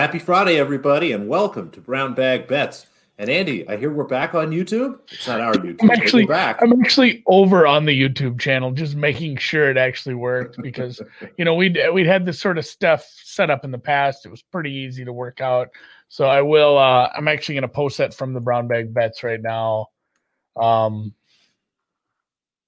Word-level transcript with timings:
Happy 0.00 0.18
Friday, 0.18 0.56
everybody, 0.56 1.12
and 1.12 1.28
welcome 1.28 1.70
to 1.72 1.78
Brown 1.78 2.14
Bag 2.14 2.48
Bets. 2.48 2.86
And 3.18 3.28
Andy, 3.28 3.68
I 3.68 3.76
hear 3.76 3.92
we're 3.92 4.04
back 4.04 4.34
on 4.34 4.50
YouTube. 4.50 4.98
It's 5.12 5.28
not 5.28 5.42
our 5.42 5.52
YouTube. 5.52 5.80
I'm 5.82 5.90
actually 5.90 6.24
back. 6.24 6.62
I'm 6.62 6.72
actually 6.80 7.22
over 7.26 7.66
on 7.66 7.84
the 7.84 7.92
YouTube 7.92 8.40
channel, 8.40 8.72
just 8.72 8.96
making 8.96 9.36
sure 9.36 9.68
it 9.68 9.76
actually 9.76 10.14
worked 10.14 10.56
because 10.62 11.02
you 11.36 11.44
know 11.44 11.54
we'd 11.54 11.78
we'd 11.92 12.06
had 12.06 12.24
this 12.24 12.40
sort 12.40 12.56
of 12.56 12.64
stuff 12.64 13.06
set 13.22 13.50
up 13.50 13.62
in 13.62 13.72
the 13.72 13.78
past. 13.78 14.24
It 14.24 14.30
was 14.30 14.40
pretty 14.40 14.72
easy 14.72 15.04
to 15.04 15.12
work 15.12 15.42
out. 15.42 15.68
So 16.08 16.24
I 16.24 16.40
will. 16.40 16.78
Uh, 16.78 17.10
I'm 17.14 17.28
actually 17.28 17.56
going 17.56 17.62
to 17.62 17.68
post 17.68 17.98
that 17.98 18.14
from 18.14 18.32
the 18.32 18.40
Brown 18.40 18.68
Bag 18.68 18.94
Bets 18.94 19.22
right 19.22 19.42
now. 19.42 19.88
Um, 20.56 21.12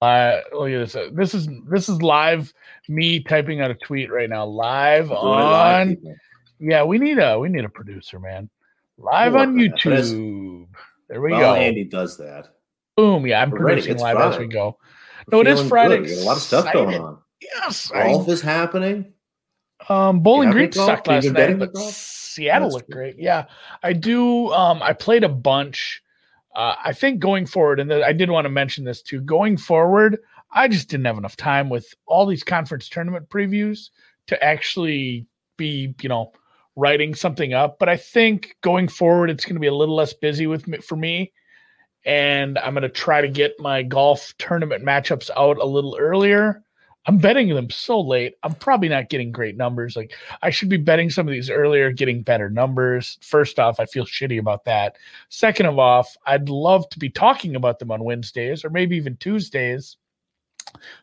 uh, 0.02 0.40
look 0.52 0.68
at 0.68 0.92
this. 0.92 0.96
This 1.14 1.32
is 1.32 1.48
this 1.66 1.88
is 1.88 2.02
live. 2.02 2.52
Me 2.90 3.20
typing 3.20 3.62
out 3.62 3.70
a 3.70 3.74
tweet 3.74 4.12
right 4.12 4.28
now, 4.28 4.44
live 4.44 5.10
on. 5.10 5.88
Live, 5.88 5.98
yeah, 6.62 6.84
we 6.84 6.98
need 6.98 7.18
a 7.18 7.38
we 7.38 7.48
need 7.48 7.64
a 7.64 7.68
producer, 7.68 8.20
man. 8.20 8.48
Live 8.96 9.34
on 9.34 9.54
YouTube. 9.56 10.68
There 11.08 11.20
we 11.20 11.32
well, 11.32 11.54
go. 11.54 11.60
Andy 11.60 11.84
does 11.84 12.16
that. 12.18 12.48
Boom. 12.96 13.26
Yeah, 13.26 13.42
I'm 13.42 13.50
We're 13.50 13.58
producing 13.58 13.98
live 13.98 14.16
Friday. 14.16 14.34
as 14.34 14.38
we 14.38 14.46
go. 14.46 14.78
no, 15.30 15.40
it 15.40 15.48
is 15.48 15.66
Friday. 15.68 16.14
A 16.14 16.24
lot 16.24 16.36
of 16.36 16.42
stuff 16.42 16.72
going 16.72 17.00
on. 17.00 17.18
Yes. 17.40 17.88
Golf 17.88 18.28
I, 18.28 18.32
is 18.32 18.40
happening. 18.40 19.12
Um, 19.88 20.20
Bowling 20.20 20.50
Green 20.50 20.70
sucked 20.70 21.08
last 21.08 21.24
night, 21.24 21.58
but 21.58 21.76
Seattle 21.76 22.68
That's 22.68 22.74
looked 22.74 22.90
great. 22.90 23.16
Yeah, 23.18 23.46
I 23.82 23.92
do. 23.92 24.52
Um, 24.52 24.82
I 24.82 24.92
played 24.92 25.24
a 25.24 25.28
bunch. 25.28 26.02
Uh, 26.54 26.76
I 26.84 26.92
think 26.92 27.18
going 27.18 27.46
forward, 27.46 27.80
and 27.80 27.92
I 27.92 28.12
did 28.12 28.30
want 28.30 28.44
to 28.44 28.50
mention 28.50 28.84
this 28.84 29.02
too. 29.02 29.20
Going 29.20 29.56
forward, 29.56 30.18
I 30.52 30.68
just 30.68 30.88
didn't 30.88 31.06
have 31.06 31.18
enough 31.18 31.36
time 31.36 31.68
with 31.68 31.92
all 32.06 32.26
these 32.26 32.44
conference 32.44 32.88
tournament 32.88 33.28
previews 33.28 33.88
to 34.28 34.44
actually 34.44 35.26
be, 35.56 35.94
you 36.00 36.08
know, 36.08 36.32
writing 36.76 37.14
something 37.14 37.52
up. 37.52 37.78
But 37.78 37.88
I 37.88 37.96
think 37.96 38.56
going 38.62 38.88
forward, 38.88 39.30
it's 39.30 39.44
going 39.44 39.54
to 39.54 39.60
be 39.60 39.66
a 39.66 39.74
little 39.74 39.96
less 39.96 40.12
busy 40.12 40.46
with 40.46 40.66
me, 40.66 40.78
for 40.78 40.96
me, 40.96 41.32
and 42.04 42.58
I'm 42.58 42.74
going 42.74 42.82
to 42.82 42.88
try 42.88 43.20
to 43.20 43.28
get 43.28 43.58
my 43.58 43.82
golf 43.82 44.34
tournament 44.38 44.84
matchups 44.84 45.30
out 45.36 45.58
a 45.58 45.66
little 45.66 45.96
earlier. 45.98 46.62
I'm 47.06 47.18
betting 47.18 47.48
them 47.48 47.68
so 47.68 48.00
late. 48.00 48.34
I'm 48.44 48.54
probably 48.54 48.88
not 48.88 49.08
getting 49.08 49.32
great 49.32 49.56
numbers. 49.56 49.96
Like 49.96 50.12
I 50.40 50.50
should 50.50 50.68
be 50.68 50.76
betting 50.76 51.10
some 51.10 51.26
of 51.26 51.32
these 51.32 51.50
earlier, 51.50 51.90
getting 51.90 52.22
better 52.22 52.48
numbers. 52.48 53.18
First 53.22 53.58
off, 53.58 53.80
I 53.80 53.86
feel 53.86 54.04
shitty 54.04 54.38
about 54.38 54.64
that. 54.66 54.96
Second 55.28 55.66
of 55.66 55.80
off, 55.80 56.16
I'd 56.26 56.48
love 56.48 56.88
to 56.90 57.00
be 57.00 57.10
talking 57.10 57.56
about 57.56 57.80
them 57.80 57.90
on 57.90 58.04
Wednesdays 58.04 58.64
or 58.64 58.70
maybe 58.70 58.96
even 58.96 59.16
Tuesdays 59.16 59.96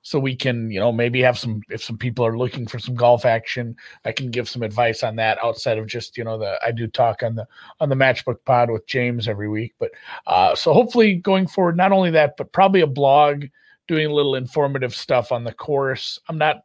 so 0.01 0.19
we 0.19 0.35
can 0.35 0.69
you 0.71 0.79
know 0.79 0.91
maybe 0.91 1.21
have 1.21 1.37
some 1.37 1.61
if 1.69 1.83
some 1.83 1.97
people 1.97 2.25
are 2.25 2.37
looking 2.37 2.67
for 2.67 2.79
some 2.79 2.95
golf 2.95 3.25
action 3.25 3.75
i 4.05 4.11
can 4.11 4.29
give 4.29 4.47
some 4.47 4.63
advice 4.63 5.03
on 5.03 5.15
that 5.15 5.37
outside 5.43 5.77
of 5.77 5.87
just 5.87 6.17
you 6.17 6.23
know 6.23 6.37
the 6.37 6.59
i 6.65 6.71
do 6.71 6.87
talk 6.87 7.23
on 7.23 7.35
the 7.35 7.47
on 7.79 7.89
the 7.89 7.95
matchbook 7.95 8.37
pod 8.45 8.69
with 8.69 8.85
james 8.87 9.27
every 9.27 9.49
week 9.49 9.73
but 9.79 9.91
uh 10.27 10.55
so 10.55 10.73
hopefully 10.73 11.15
going 11.15 11.47
forward 11.47 11.77
not 11.77 11.91
only 11.91 12.11
that 12.11 12.35
but 12.37 12.51
probably 12.51 12.81
a 12.81 12.87
blog 12.87 13.45
doing 13.89 14.05
a 14.05 14.13
little 14.13 14.35
informative 14.35 14.95
stuff 14.95 15.31
on 15.33 15.43
the 15.43 15.51
course. 15.51 16.19
I'm 16.29 16.37
not 16.37 16.63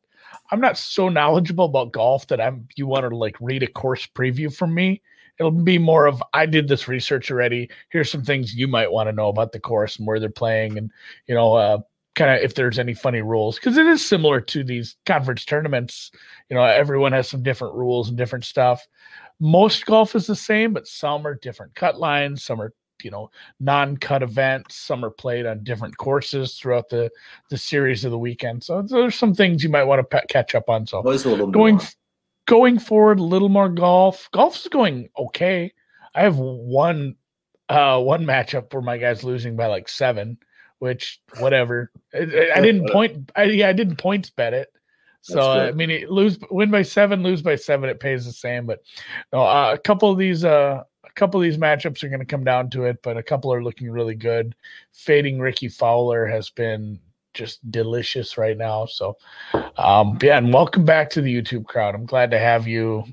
i'm 0.50 0.60
not 0.60 0.76
so 0.76 1.08
knowledgeable 1.08 1.64
about 1.64 1.92
golf 1.92 2.26
that 2.26 2.40
i'm 2.40 2.68
you 2.76 2.86
want 2.86 3.08
to 3.08 3.16
like 3.16 3.36
read 3.40 3.62
a 3.62 3.66
course 3.66 4.06
preview 4.06 4.54
from 4.54 4.74
me. 4.74 5.00
It'll 5.38 5.50
be 5.50 5.78
more 5.78 6.06
of 6.06 6.22
i 6.34 6.44
did 6.44 6.68
this 6.68 6.86
research 6.86 7.30
already. 7.30 7.70
Here's 7.88 8.10
some 8.10 8.22
things 8.22 8.54
you 8.54 8.68
might 8.68 8.92
want 8.92 9.08
to 9.08 9.12
know 9.12 9.28
about 9.28 9.52
the 9.52 9.58
course 9.58 9.96
and 9.96 10.06
where 10.06 10.20
they're 10.20 10.28
playing 10.28 10.76
and 10.76 10.90
you 11.26 11.34
know 11.34 11.54
uh 11.54 11.78
kind 12.14 12.30
of 12.30 12.42
if 12.42 12.54
there's 12.54 12.78
any 12.78 12.94
funny 12.94 13.22
rules 13.22 13.56
because 13.56 13.76
it 13.76 13.86
is 13.86 14.04
similar 14.04 14.40
to 14.40 14.64
these 14.64 14.96
conference 15.06 15.44
tournaments. 15.44 16.10
You 16.48 16.56
know 16.56 16.62
everyone 16.62 17.12
has 17.12 17.28
some 17.28 17.42
different 17.42 17.74
rules 17.74 18.08
and 18.08 18.16
different 18.16 18.44
stuff. 18.44 18.86
Most 19.40 19.84
golf 19.86 20.14
is 20.14 20.26
the 20.26 20.36
same 20.36 20.72
but 20.72 20.86
some 20.86 21.26
are 21.26 21.34
different 21.34 21.74
cut 21.74 21.98
lines 21.98 22.44
some 22.44 22.60
are 22.60 22.72
you 23.02 23.10
know 23.10 23.30
non-cut 23.60 24.22
events 24.22 24.76
some 24.76 25.04
are 25.04 25.10
played 25.10 25.44
on 25.46 25.64
different 25.64 25.96
courses 25.96 26.54
throughout 26.54 26.88
the 26.88 27.10
the 27.50 27.58
series 27.58 28.04
of 28.04 28.10
the 28.12 28.18
weekend. 28.18 28.62
So 28.62 28.82
there's 28.82 29.16
some 29.16 29.34
things 29.34 29.62
you 29.64 29.70
might 29.70 29.84
want 29.84 29.98
to 29.98 30.04
pe- 30.04 30.26
catch 30.28 30.54
up 30.54 30.68
on. 30.68 30.86
So 30.86 31.02
going 31.52 31.76
more. 31.76 31.84
going 32.46 32.78
forward 32.78 33.18
a 33.18 33.24
little 33.24 33.48
more 33.48 33.68
golf. 33.68 34.28
Golf 34.32 34.56
is 34.56 34.68
going 34.68 35.08
okay. 35.18 35.72
I 36.14 36.22
have 36.22 36.38
one 36.38 37.16
uh 37.68 38.00
one 38.00 38.24
matchup 38.24 38.72
where 38.72 38.82
my 38.82 38.98
guy's 38.98 39.24
losing 39.24 39.56
by 39.56 39.66
like 39.66 39.88
seven 39.88 40.38
which 40.78 41.20
whatever. 41.38 41.90
I, 42.14 42.50
I 42.54 42.60
didn't 42.60 42.90
point. 42.90 43.30
I, 43.36 43.44
yeah, 43.44 43.68
I 43.68 43.72
didn't 43.72 43.96
points 43.96 44.30
bet 44.30 44.54
it. 44.54 44.68
So 45.22 45.40
I 45.40 45.72
mean, 45.72 45.90
it, 45.90 46.10
lose 46.10 46.38
win 46.50 46.70
by 46.70 46.82
seven, 46.82 47.22
lose 47.22 47.40
by 47.40 47.56
seven, 47.56 47.88
it 47.88 47.98
pays 47.98 48.26
the 48.26 48.32
same. 48.32 48.66
But 48.66 48.82
no, 49.32 49.40
uh, 49.40 49.72
a 49.72 49.78
couple 49.78 50.10
of 50.10 50.18
these, 50.18 50.44
uh, 50.44 50.82
a 51.02 51.12
couple 51.14 51.40
of 51.40 51.44
these 51.44 51.56
matchups 51.56 52.02
are 52.02 52.10
going 52.10 52.20
to 52.20 52.26
come 52.26 52.44
down 52.44 52.68
to 52.70 52.84
it, 52.84 52.98
but 53.02 53.16
a 53.16 53.22
couple 53.22 53.50
are 53.50 53.64
looking 53.64 53.90
really 53.90 54.14
good. 54.14 54.54
Fading 54.92 55.38
Rickie 55.38 55.70
Fowler 55.70 56.26
has 56.26 56.50
been 56.50 57.00
just 57.32 57.70
delicious 57.70 58.36
right 58.36 58.58
now. 58.58 58.84
So, 58.84 59.16
um, 59.78 60.18
yeah, 60.20 60.36
and 60.36 60.52
welcome 60.52 60.84
back 60.84 61.08
to 61.10 61.22
the 61.22 61.34
YouTube 61.34 61.64
crowd. 61.64 61.94
I'm 61.94 62.04
glad 62.04 62.30
to 62.32 62.38
have 62.38 62.68
you. 62.68 63.04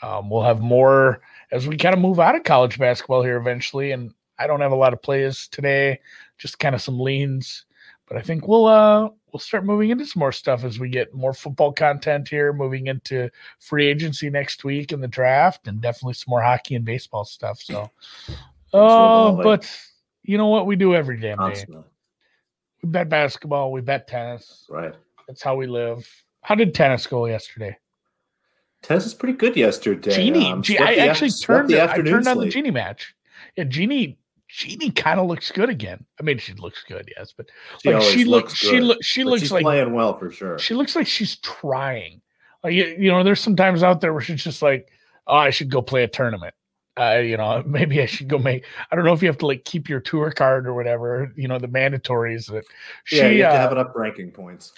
Um, 0.00 0.30
we'll 0.30 0.44
have 0.44 0.60
more 0.60 1.20
as 1.50 1.68
we 1.68 1.76
kind 1.76 1.94
of 1.94 2.00
move 2.00 2.18
out 2.18 2.34
of 2.34 2.44
college 2.44 2.78
basketball 2.78 3.22
here 3.22 3.36
eventually, 3.36 3.92
and 3.92 4.14
I 4.38 4.46
don't 4.46 4.60
have 4.60 4.72
a 4.72 4.76
lot 4.76 4.94
of 4.94 5.02
plays 5.02 5.48
today, 5.48 6.00
just 6.38 6.58
kind 6.58 6.74
of 6.74 6.80
some 6.80 6.98
leans. 6.98 7.64
But 8.06 8.16
I 8.16 8.22
think 8.22 8.48
we'll 8.48 8.66
uh 8.66 9.10
we'll 9.32 9.40
start 9.40 9.66
moving 9.66 9.90
into 9.90 10.06
some 10.06 10.20
more 10.20 10.32
stuff 10.32 10.64
as 10.64 10.78
we 10.78 10.88
get 10.88 11.12
more 11.12 11.34
football 11.34 11.72
content 11.72 12.28
here, 12.28 12.52
moving 12.52 12.86
into 12.86 13.28
free 13.58 13.86
agency 13.86 14.30
next 14.30 14.64
week 14.64 14.92
and 14.92 15.02
the 15.02 15.08
draft, 15.08 15.68
and 15.68 15.80
definitely 15.80 16.14
some 16.14 16.30
more 16.30 16.40
hockey 16.40 16.74
and 16.74 16.84
baseball 16.84 17.24
stuff. 17.24 17.60
So, 17.60 17.90
oh, 18.72 19.38
uh, 19.38 19.42
but 19.42 19.70
you 20.22 20.38
know 20.38 20.48
what 20.48 20.66
we 20.66 20.76
do 20.76 20.94
every 20.94 21.20
damn 21.20 21.38
day. 21.50 21.66
We 22.82 22.88
bet 22.88 23.08
basketball, 23.08 23.72
we 23.72 23.80
bet 23.82 24.08
tennis. 24.08 24.66
Right. 24.70 24.94
That's 25.26 25.42
how 25.42 25.56
we 25.56 25.66
live. 25.66 26.08
How 26.42 26.54
did 26.54 26.74
tennis 26.74 27.06
go 27.06 27.26
yesterday? 27.26 27.76
Tennis 28.82 29.06
is 29.06 29.14
pretty 29.14 29.36
good 29.36 29.56
yesterday. 29.56 30.14
Genie, 30.14 30.52
um, 30.52 30.62
G- 30.62 30.78
I 30.78 30.94
actually 30.94 31.30
turned. 31.30 31.68
The, 31.68 31.82
I 31.82 31.96
turned 32.00 32.28
on 32.28 32.38
the 32.38 32.48
Genie 32.48 32.70
match. 32.70 33.14
Yeah, 33.56 33.64
Genie 33.64 34.18
Genie 34.48 34.90
kind 34.90 35.20
of 35.20 35.26
looks 35.26 35.52
good 35.52 35.68
again. 35.68 36.04
I 36.18 36.22
mean, 36.22 36.38
she 36.38 36.54
looks 36.54 36.82
good, 36.88 37.10
yes, 37.16 37.34
but 37.36 37.46
she 37.82 37.92
like 37.92 38.02
she 38.02 38.24
looks, 38.24 38.54
she 38.54 38.80
looks, 38.80 39.06
she 39.06 39.24
looks 39.24 39.50
like 39.50 39.62
playing 39.62 39.92
well 39.92 40.18
for 40.18 40.30
sure. 40.30 40.58
She 40.58 40.74
looks 40.74 40.96
like 40.96 41.06
she's 41.06 41.36
trying. 41.36 42.22
Like 42.64 42.72
you 42.72 43.10
know, 43.10 43.22
there's 43.22 43.40
sometimes 43.40 43.82
out 43.82 44.00
there 44.00 44.12
where 44.12 44.22
she's 44.22 44.42
just 44.42 44.62
like, 44.62 44.88
oh, 45.26 45.36
I 45.36 45.50
should 45.50 45.70
go 45.70 45.82
play 45.82 46.02
a 46.02 46.08
tournament. 46.08 46.54
Uh, 46.98 47.18
you 47.18 47.36
know, 47.36 47.62
maybe 47.66 48.00
I 48.02 48.06
should 48.06 48.28
go 48.28 48.38
make. 48.38 48.64
I 48.90 48.96
don't 48.96 49.04
know 49.04 49.12
if 49.12 49.22
you 49.22 49.28
have 49.28 49.38
to 49.38 49.46
like 49.46 49.64
keep 49.64 49.88
your 49.88 50.00
tour 50.00 50.30
card 50.30 50.66
or 50.66 50.74
whatever. 50.74 51.32
You 51.36 51.46
know, 51.46 51.58
the 51.58 51.68
mandatories 51.68 52.50
that 52.50 52.64
she 53.04 53.18
yeah, 53.18 53.28
you 53.28 53.42
have 53.44 53.52
uh, 53.52 53.54
to 53.54 53.60
have 53.60 53.72
it 53.72 53.78
up 53.78 53.92
ranking 53.94 54.30
points. 54.30 54.72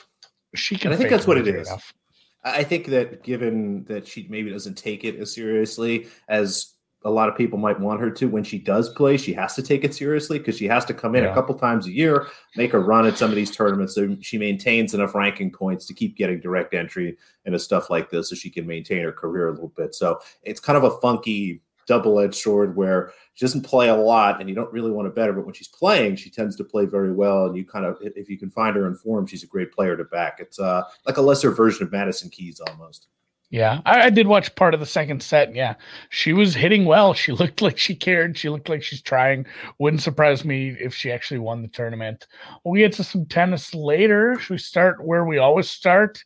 She 0.55 0.77
can. 0.77 0.91
And 0.91 0.95
I 0.95 0.99
think 0.99 1.11
that's 1.11 1.27
what 1.27 1.39
it 1.39 1.47
is. 1.47 1.69
Enough. 1.69 1.95
I 2.43 2.65
think 2.65 2.87
that 2.87 3.23
given 3.23 3.85
that 3.85 4.07
she 4.07 4.27
maybe 4.29 4.51
doesn't 4.51 4.77
take 4.77 5.05
it 5.05 5.17
as 5.17 5.35
seriously 5.35 6.09
as 6.29 6.75
a 7.05 7.11
lot 7.11 7.29
of 7.29 7.37
people 7.37 7.59
might 7.59 7.81
want 7.81 8.01
her 8.01 8.11
to 8.11 8.29
when 8.29 8.45
she 8.45 8.59
does 8.59 8.91
play. 8.91 9.17
She 9.17 9.33
has 9.33 9.55
to 9.55 9.63
take 9.63 9.85
it 9.85 9.95
seriously 9.95 10.39
because 10.39 10.59
she 10.59 10.69
has 10.69 10.85
to 10.87 10.95
come 10.95 11.15
in 11.15 11.25
yeah. 11.25 11.31
a 11.31 11.35
couple 11.35 11.55
times 11.55 11.87
a 11.87 11.91
year 11.91 12.27
make 12.57 12.75
a 12.75 12.79
run 12.79 13.07
at 13.07 13.17
some 13.17 13.31
of 13.31 13.37
these 13.37 13.51
tournaments 13.51 13.95
so 13.95 14.17
she 14.21 14.37
maintains 14.37 14.93
enough 14.93 15.15
ranking 15.15 15.51
points 15.51 15.87
to 15.87 15.95
keep 15.95 16.17
getting 16.17 16.41
direct 16.41 16.75
entry 16.75 17.17
into 17.47 17.59
stuff 17.59 17.89
like 17.89 18.11
this 18.11 18.29
so 18.29 18.35
she 18.35 18.51
can 18.51 18.67
maintain 18.67 19.03
her 19.03 19.13
career 19.13 19.49
a 19.49 19.53
little 19.53 19.73
bit. 19.77 19.95
So 19.95 20.21
it's 20.43 20.61
kind 20.61 20.77
of 20.77 20.85
a 20.85 21.01
funky 21.01 21.63
double-edged 21.87 22.35
sword 22.35 22.77
where 22.77 23.13
she 23.35 23.45
doesn't 23.45 23.63
play 23.63 23.89
a 23.89 23.97
lot 23.97 24.39
and 24.39 24.49
you 24.49 24.55
don't 24.55 24.73
really 24.73 24.93
want 24.93 25.07
to 25.07 25.11
bet 25.11 25.27
her 25.27 25.33
but 25.33 25.45
when 25.45 25.55
she's 25.55 25.67
playing 25.67 26.15
she 26.15 26.31
tends 26.31 26.55
to 26.55 26.63
play 26.63 26.85
very 26.85 27.11
well 27.11 27.47
and 27.47 27.57
you 27.57 27.65
kind 27.65 27.85
of 27.85 27.99
if 28.01 28.29
you 28.29 28.39
can 28.39 28.49
find 28.49 28.77
her 28.77 28.87
in 28.87 28.95
form 28.95 29.27
she's 29.27 29.43
a 29.43 29.47
great 29.47 29.73
player 29.73 29.97
to 29.97 30.05
back. 30.05 30.37
It's 30.39 30.61
uh 30.61 30.85
like 31.05 31.17
a 31.17 31.23
lesser 31.23 31.51
version 31.51 31.83
of 31.83 31.91
madison 31.91 32.31
keys 32.31 32.61
almost 32.61 33.09
yeah, 33.51 33.81
I, 33.85 34.03
I, 34.03 34.11
did 34.11 34.29
watch 34.29 34.55
part 34.55 34.75
of 34.75 34.81
the 34.81 34.87
second 34.87 35.23
set. 35.23 35.53
Yeah, 35.55 35.75
she 36.09 36.33
was 36.33 36.55
hitting 36.55 36.85
well. 36.85 37.13
She 37.15 37.33
looked 37.33 37.61
like 37.61 37.79
she 37.79 37.97
cared. 37.97 38.39
She 38.39 38.49
looked 38.49 38.69
like 38.69 38.83
she's 38.83 39.03
trying. 39.03 39.45
Wouldn't 39.81 40.03
surprise 40.03 40.45
me 40.45 40.77
if 40.79 40.95
she 40.95 41.11
actually 41.11 41.41
won 41.41 41.61
the 41.61 41.69
tournament. 41.69 42.29
We'll 42.65 42.81
get 42.81 42.93
to 42.95 43.05
some 43.05 43.27
tennis 43.27 43.75
later. 43.75 44.39
Should 44.39 44.55
we 44.55 44.59
start 44.59 45.05
where 45.05 45.25
we 45.25 45.39
always 45.39 45.69
start? 45.69 46.23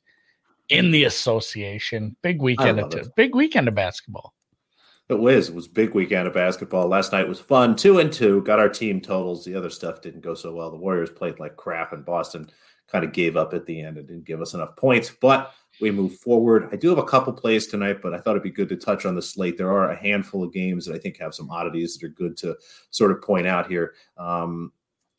In 0.71 0.91
the 0.91 1.05
association. 1.05 2.17
Big 2.23 2.41
weekend 2.41 2.81
of 2.81 3.15
big 3.17 3.35
weekend 3.35 3.69
of 3.69 3.75
basketball. 3.75 4.35
It 5.09 5.19
was. 5.19 5.51
It 5.51 5.55
was 5.55 5.69
big 5.69 5.95
weekend 5.95 6.27
of 6.27 6.33
basketball. 6.33 6.89
Last 6.89 7.13
night 7.13 7.29
was 7.29 7.41
fun. 7.41 7.77
Two 7.77 7.99
and 7.99 8.13
two. 8.13 8.43
Got 8.43 8.59
our 8.59 8.71
team 8.71 9.01
totals. 9.01 9.45
The 9.45 9.55
other 9.55 9.69
stuff 9.69 10.01
didn't 10.01 10.23
go 10.23 10.35
so 10.35 10.55
well. 10.55 10.71
The 10.71 10.79
Warriors 10.79 11.11
played 11.11 11.39
like 11.39 11.57
crap, 11.57 11.93
and 11.93 12.05
Boston 12.05 12.51
kind 12.89 13.05
of 13.05 13.13
gave 13.13 13.37
up 13.37 13.53
at 13.53 13.67
the 13.67 13.81
end. 13.81 13.99
It 13.99 14.07
didn't 14.07 14.25
give 14.25 14.41
us 14.41 14.55
enough 14.55 14.77
points, 14.77 15.11
but 15.11 15.53
we 15.81 15.91
move 15.91 16.17
forward. 16.19 16.69
I 16.73 16.77
do 16.77 16.89
have 16.89 16.99
a 16.99 17.05
couple 17.05 17.33
plays 17.33 17.67
tonight, 17.67 18.01
but 18.03 18.15
I 18.15 18.19
thought 18.19 18.33
it'd 18.33 18.43
be 18.43 18.51
good 18.51 18.69
to 18.71 18.77
touch 18.77 19.05
on 19.07 19.15
the 19.15 19.23
slate. 19.23 19.59
There 19.59 19.71
are 19.71 19.91
a 19.91 19.97
handful 19.97 20.43
of 20.43 20.53
games 20.53 20.87
that 20.87 20.95
I 20.95 20.99
think 20.99 21.19
have 21.19 21.35
some 21.35 21.51
oddities 21.51 21.97
that 21.97 22.07
are 22.07 22.11
good 22.11 22.37
to 22.39 22.57
sort 22.91 23.11
of 23.11 23.23
point 23.23 23.47
out 23.47 23.69
here. 23.69 23.95
Um, 24.17 24.73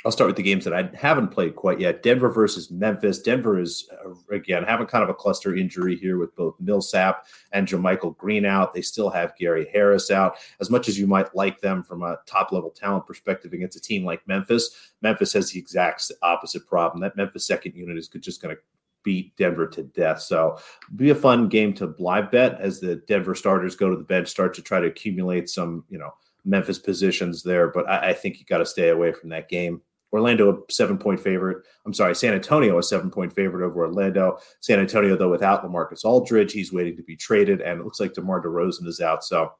I'll 0.05 0.11
start 0.11 0.27
with 0.27 0.35
the 0.35 0.43
games 0.43 0.63
that 0.65 0.73
I 0.73 0.87
haven't 0.95 1.29
played 1.29 1.55
quite 1.55 1.79
yet. 1.79 2.03
Denver 2.03 2.29
versus 2.29 2.69
Memphis. 2.69 3.19
Denver 3.23 3.59
is 3.59 3.89
uh, 4.05 4.13
again 4.31 4.63
having 4.63 4.85
kind 4.85 5.03
of 5.03 5.09
a 5.09 5.15
cluster 5.15 5.55
injury 5.55 5.95
here 5.95 6.19
with 6.19 6.35
both 6.35 6.55
Millsap 6.59 7.25
and 7.53 7.67
JaMychal 7.67 8.15
Green 8.15 8.45
out. 8.45 8.75
They 8.75 8.83
still 8.83 9.09
have 9.09 9.35
Gary 9.35 9.67
Harris 9.73 10.11
out. 10.11 10.35
As 10.59 10.69
much 10.69 10.87
as 10.87 10.99
you 10.99 11.07
might 11.07 11.35
like 11.35 11.59
them 11.59 11.81
from 11.81 12.03
a 12.03 12.19
top 12.27 12.51
level 12.51 12.69
talent 12.69 13.07
perspective 13.07 13.51
against 13.53 13.77
a 13.77 13.81
team 13.81 14.05
like 14.05 14.27
Memphis, 14.27 14.93
Memphis 15.01 15.33
has 15.33 15.49
the 15.49 15.57
exact 15.57 16.11
opposite 16.21 16.67
problem. 16.67 17.01
That 17.01 17.17
Memphis 17.17 17.47
second 17.47 17.73
unit 17.73 17.97
is 17.97 18.07
just 18.07 18.43
going 18.43 18.55
to 18.55 18.61
beat 19.05 19.37
Denver 19.37 19.67
to 19.67 19.83
death. 19.83 20.21
So 20.21 20.57
be 20.97 21.11
a 21.11 21.15
fun 21.15 21.47
game 21.47 21.73
to 21.75 21.95
live 21.99 22.31
bet 22.31 22.59
as 22.59 22.81
the 22.81 22.97
Denver 23.07 23.35
starters 23.35 23.77
go 23.77 23.89
to 23.89 23.95
the 23.95 24.03
bench, 24.03 24.27
start 24.27 24.53
to 24.55 24.61
try 24.61 24.81
to 24.81 24.87
accumulate 24.87 25.47
some, 25.47 25.85
you 25.89 25.97
know, 25.97 26.13
Memphis 26.43 26.79
positions 26.79 27.43
there. 27.43 27.69
But 27.69 27.89
I, 27.89 28.09
I 28.09 28.13
think 28.13 28.39
you 28.39 28.45
got 28.45 28.57
to 28.57 28.65
stay 28.65 28.89
away 28.89 29.13
from 29.13 29.29
that 29.29 29.47
game. 29.47 29.81
Orlando 30.11 30.51
a 30.51 30.71
seven 30.71 30.97
point 30.97 31.19
favorite. 31.19 31.65
I'm 31.85 31.93
sorry, 31.93 32.15
San 32.15 32.33
Antonio 32.33 32.77
a 32.77 32.83
seven 32.83 33.11
point 33.11 33.33
favorite 33.33 33.65
over 33.65 33.85
Orlando. 33.85 34.37
San 34.61 34.79
Antonio 34.79 35.17
though 35.17 35.31
without 35.31 35.63
LaMarcus 35.63 36.05
Aldridge, 36.05 36.53
he's 36.53 36.71
waiting 36.71 36.95
to 36.95 37.03
be 37.03 37.15
traded, 37.15 37.61
and 37.61 37.79
it 37.79 37.83
looks 37.83 37.99
like 37.99 38.13
DeMar 38.13 38.41
DeRozan 38.41 38.87
is 38.87 39.01
out. 39.01 39.23
So 39.23 39.51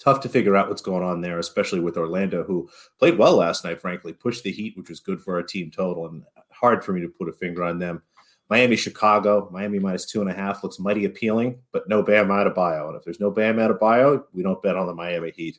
tough 0.00 0.20
to 0.20 0.28
figure 0.28 0.56
out 0.56 0.68
what's 0.68 0.82
going 0.82 1.04
on 1.04 1.20
there, 1.20 1.38
especially 1.38 1.80
with 1.80 1.96
Orlando, 1.96 2.42
who 2.42 2.68
played 2.98 3.18
well 3.18 3.36
last 3.36 3.64
night. 3.64 3.80
Frankly, 3.80 4.12
pushed 4.12 4.42
the 4.42 4.50
Heat, 4.50 4.76
which 4.76 4.88
was 4.88 4.98
good 4.98 5.20
for 5.20 5.36
our 5.36 5.42
team 5.42 5.70
total, 5.70 6.06
and 6.06 6.24
hard 6.50 6.84
for 6.84 6.92
me 6.92 7.00
to 7.00 7.08
put 7.08 7.28
a 7.28 7.32
finger 7.32 7.62
on 7.62 7.78
them. 7.78 8.02
Miami, 8.50 8.76
Chicago, 8.76 9.48
Miami 9.50 9.78
minus 9.78 10.04
two 10.04 10.20
and 10.20 10.30
a 10.30 10.34
half 10.34 10.62
looks 10.62 10.78
mighty 10.78 11.06
appealing, 11.06 11.58
but 11.72 11.88
no 11.88 12.02
Bam 12.02 12.28
Adebayo. 12.28 12.88
And 12.88 12.96
if 12.96 13.02
there's 13.02 13.20
no 13.20 13.30
Bam 13.30 13.56
Adebayo, 13.56 14.24
we 14.32 14.42
don't 14.42 14.62
bet 14.62 14.76
on 14.76 14.86
the 14.86 14.94
Miami 14.94 15.30
Heat. 15.30 15.58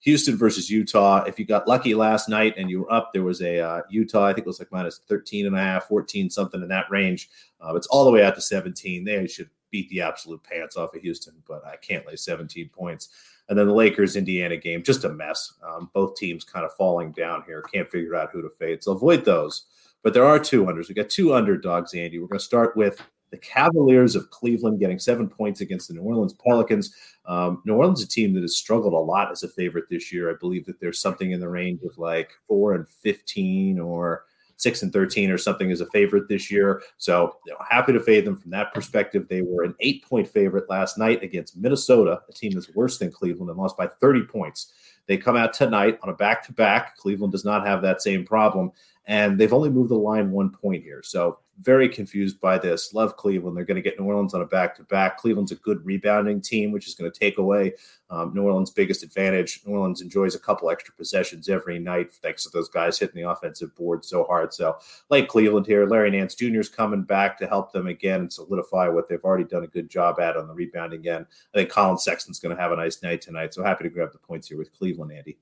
Houston 0.00 0.36
versus 0.36 0.68
Utah. 0.68 1.22
If 1.24 1.38
you 1.38 1.44
got 1.44 1.68
lucky 1.68 1.94
last 1.94 2.28
night 2.28 2.54
and 2.56 2.68
you 2.68 2.80
were 2.80 2.92
up, 2.92 3.12
there 3.12 3.22
was 3.22 3.40
a 3.40 3.60
uh, 3.60 3.82
Utah, 3.88 4.24
I 4.24 4.32
think 4.32 4.46
it 4.46 4.50
was 4.50 4.58
like 4.58 4.72
minus 4.72 5.00
13 5.08 5.46
and 5.46 5.56
a 5.56 5.60
half, 5.60 5.86
14, 5.86 6.28
something 6.28 6.60
in 6.60 6.68
that 6.68 6.90
range. 6.90 7.30
Uh, 7.60 7.74
it's 7.76 7.86
all 7.86 8.04
the 8.04 8.10
way 8.10 8.24
out 8.24 8.34
to 8.34 8.40
17. 8.40 9.04
They 9.04 9.26
should 9.28 9.48
beat 9.70 9.88
the 9.90 10.00
absolute 10.00 10.42
pants 10.42 10.76
off 10.76 10.94
of 10.94 11.02
Houston, 11.02 11.34
but 11.46 11.64
I 11.64 11.76
can't 11.76 12.06
lay 12.06 12.16
17 12.16 12.68
points. 12.70 13.10
And 13.48 13.56
then 13.56 13.66
the 13.66 13.74
Lakers 13.74 14.16
Indiana 14.16 14.56
game, 14.56 14.82
just 14.82 15.04
a 15.04 15.08
mess. 15.08 15.54
Um, 15.64 15.90
both 15.92 16.16
teams 16.16 16.44
kind 16.44 16.64
of 16.64 16.74
falling 16.74 17.12
down 17.12 17.44
here. 17.46 17.62
Can't 17.62 17.90
figure 17.90 18.16
out 18.16 18.30
who 18.32 18.42
to 18.42 18.50
fade. 18.50 18.82
So 18.82 18.92
avoid 18.92 19.24
those. 19.24 19.66
But 20.02 20.14
there 20.14 20.24
are 20.24 20.38
two 20.38 20.64
unders. 20.64 20.88
We 20.88 20.94
got 20.94 21.10
two 21.10 21.34
underdogs, 21.34 21.94
Andy. 21.94 22.18
We're 22.18 22.26
going 22.26 22.38
to 22.38 22.44
start 22.44 22.76
with 22.76 23.00
the 23.30 23.38
Cavaliers 23.38 24.14
of 24.14 24.30
Cleveland 24.30 24.78
getting 24.78 24.98
seven 24.98 25.28
points 25.28 25.60
against 25.60 25.88
the 25.88 25.94
New 25.94 26.02
Orleans 26.02 26.34
Pelicans. 26.34 26.94
Um, 27.24 27.62
New 27.64 27.74
Orleans 27.74 28.00
is 28.00 28.06
a 28.06 28.08
team 28.08 28.34
that 28.34 28.42
has 28.42 28.56
struggled 28.56 28.92
a 28.92 28.98
lot 28.98 29.32
as 29.32 29.42
a 29.42 29.48
favorite 29.48 29.86
this 29.90 30.12
year. 30.12 30.30
I 30.30 30.34
believe 30.38 30.66
that 30.66 30.80
there's 30.80 31.00
something 31.00 31.32
in 31.32 31.40
the 31.40 31.48
range 31.48 31.82
of 31.82 31.96
like 31.96 32.30
four 32.46 32.74
and 32.74 32.86
15 32.86 33.80
or 33.80 34.24
six 34.56 34.82
and 34.82 34.92
13 34.92 35.30
or 35.30 35.38
something 35.38 35.72
as 35.72 35.80
a 35.80 35.86
favorite 35.86 36.28
this 36.28 36.50
year. 36.50 36.82
So 36.98 37.36
you 37.46 37.52
know, 37.52 37.58
happy 37.68 37.92
to 37.92 38.00
fade 38.00 38.24
them 38.24 38.36
from 38.36 38.50
that 38.52 38.72
perspective. 38.74 39.26
They 39.28 39.42
were 39.42 39.64
an 39.64 39.74
eight 39.80 40.04
point 40.04 40.28
favorite 40.28 40.68
last 40.68 40.98
night 40.98 41.22
against 41.22 41.56
Minnesota, 41.56 42.20
a 42.28 42.32
team 42.32 42.52
that's 42.52 42.74
worse 42.74 42.98
than 42.98 43.10
Cleveland 43.10 43.50
and 43.50 43.58
lost 43.58 43.76
by 43.76 43.86
30 43.86 44.24
points. 44.24 44.72
They 45.06 45.16
come 45.16 45.36
out 45.36 45.52
tonight 45.52 45.98
on 46.02 46.10
a 46.10 46.14
back 46.14 46.46
to 46.46 46.52
back. 46.52 46.96
Cleveland 46.96 47.32
does 47.32 47.44
not 47.44 47.66
have 47.66 47.82
that 47.82 48.02
same 48.02 48.24
problem 48.24 48.70
and 49.06 49.38
they've 49.38 49.52
only 49.52 49.70
moved 49.70 49.90
the 49.90 49.96
line 49.96 50.30
one 50.30 50.50
point 50.50 50.82
here. 50.82 51.02
So 51.02 51.38
very 51.60 51.88
confused 51.88 52.40
by 52.40 52.58
this. 52.58 52.94
Love 52.94 53.16
Cleveland. 53.16 53.56
They're 53.56 53.64
going 53.64 53.76
to 53.76 53.82
get 53.82 53.98
New 53.98 54.06
Orleans 54.06 54.34
on 54.34 54.42
a 54.42 54.46
back 54.46 54.74
to 54.76 54.84
back. 54.84 55.18
Cleveland's 55.18 55.52
a 55.52 55.56
good 55.56 55.84
rebounding 55.84 56.40
team, 56.40 56.72
which 56.72 56.88
is 56.88 56.94
going 56.94 57.10
to 57.10 57.18
take 57.18 57.38
away 57.38 57.74
um, 58.10 58.32
New 58.34 58.42
Orleans' 58.42 58.70
biggest 58.70 59.02
advantage. 59.02 59.60
New 59.66 59.74
Orleans 59.74 60.00
enjoys 60.00 60.34
a 60.34 60.40
couple 60.40 60.70
extra 60.70 60.94
possessions 60.94 61.48
every 61.48 61.78
night 61.78 62.12
thanks 62.12 62.42
to 62.44 62.50
those 62.50 62.68
guys 62.68 62.98
hitting 62.98 63.22
the 63.22 63.28
offensive 63.28 63.74
board 63.76 64.04
so 64.04 64.24
hard. 64.24 64.54
So, 64.54 64.78
like 65.10 65.28
Cleveland 65.28 65.66
here, 65.66 65.86
Larry 65.86 66.10
Nance 66.10 66.34
Jr. 66.34 66.60
is 66.60 66.68
coming 66.68 67.02
back 67.02 67.38
to 67.38 67.46
help 67.46 67.72
them 67.72 67.86
again 67.86 68.22
and 68.22 68.32
solidify 68.32 68.88
what 68.88 69.08
they've 69.08 69.22
already 69.22 69.44
done 69.44 69.64
a 69.64 69.68
good 69.68 69.90
job 69.90 70.20
at 70.20 70.36
on 70.36 70.48
the 70.48 70.54
rebound 70.54 70.92
again. 70.92 71.26
I 71.54 71.58
think 71.58 71.70
Collin 71.70 71.98
Sexton's 71.98 72.40
going 72.40 72.54
to 72.56 72.60
have 72.60 72.72
a 72.72 72.76
nice 72.76 73.02
night 73.02 73.20
tonight. 73.20 73.54
So 73.54 73.62
happy 73.62 73.84
to 73.84 73.90
grab 73.90 74.12
the 74.12 74.18
points 74.18 74.48
here 74.48 74.58
with 74.58 74.72
Cleveland, 74.72 75.12
Andy. 75.12 75.38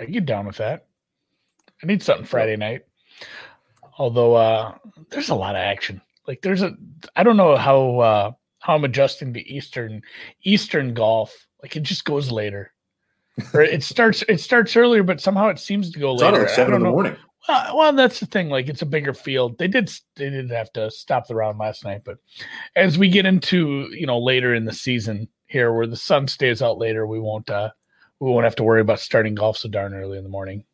I 0.00 0.06
get 0.06 0.26
down 0.26 0.46
with 0.46 0.56
that. 0.56 0.86
I 1.82 1.86
need 1.86 2.02
something 2.02 2.26
Friday 2.26 2.56
night. 2.56 2.82
Although 3.98 4.34
uh 4.34 4.74
there's 5.10 5.30
a 5.30 5.34
lot 5.34 5.54
of 5.54 5.60
action. 5.60 6.00
Like 6.26 6.42
there's 6.42 6.62
a 6.62 6.74
I 7.16 7.22
don't 7.22 7.36
know 7.36 7.56
how 7.56 7.98
uh 8.00 8.32
how 8.60 8.74
I'm 8.74 8.84
adjusting 8.84 9.32
to 9.34 9.48
Eastern 9.48 10.02
Eastern 10.42 10.94
golf. 10.94 11.34
Like 11.62 11.76
it 11.76 11.82
just 11.82 12.04
goes 12.04 12.30
later. 12.30 12.72
or 13.54 13.62
it 13.62 13.82
starts 13.82 14.24
it 14.28 14.40
starts 14.40 14.76
earlier, 14.76 15.02
but 15.02 15.20
somehow 15.20 15.48
it 15.48 15.58
seems 15.58 15.90
to 15.92 15.98
go 15.98 16.14
it's 16.14 16.22
later. 16.22 16.40
Like 16.40 16.48
seven 16.50 16.74
in 16.74 16.80
the 16.80 16.86
know. 16.86 16.92
morning. 16.92 17.16
Well, 17.48 17.76
well, 17.76 17.92
that's 17.92 18.20
the 18.20 18.26
thing. 18.26 18.48
Like 18.48 18.68
it's 18.68 18.82
a 18.82 18.86
bigger 18.86 19.14
field. 19.14 19.58
They 19.58 19.68
did 19.68 19.88
they 20.16 20.28
didn't 20.28 20.50
have 20.50 20.72
to 20.72 20.90
stop 20.90 21.26
the 21.26 21.34
round 21.34 21.58
last 21.58 21.84
night, 21.84 22.02
but 22.04 22.18
as 22.76 22.98
we 22.98 23.08
get 23.08 23.26
into 23.26 23.88
you 23.92 24.06
know 24.06 24.18
later 24.18 24.54
in 24.54 24.64
the 24.64 24.72
season 24.72 25.28
here, 25.46 25.72
where 25.72 25.86
the 25.86 25.96
sun 25.96 26.28
stays 26.28 26.62
out 26.62 26.78
later, 26.78 27.06
we 27.06 27.20
won't 27.20 27.48
uh 27.48 27.70
we 28.20 28.30
won't 28.30 28.44
have 28.44 28.56
to 28.56 28.64
worry 28.64 28.80
about 28.80 29.00
starting 29.00 29.34
golf 29.34 29.56
so 29.56 29.68
darn 29.68 29.94
early 29.94 30.18
in 30.18 30.24
the 30.24 30.30
morning. 30.30 30.64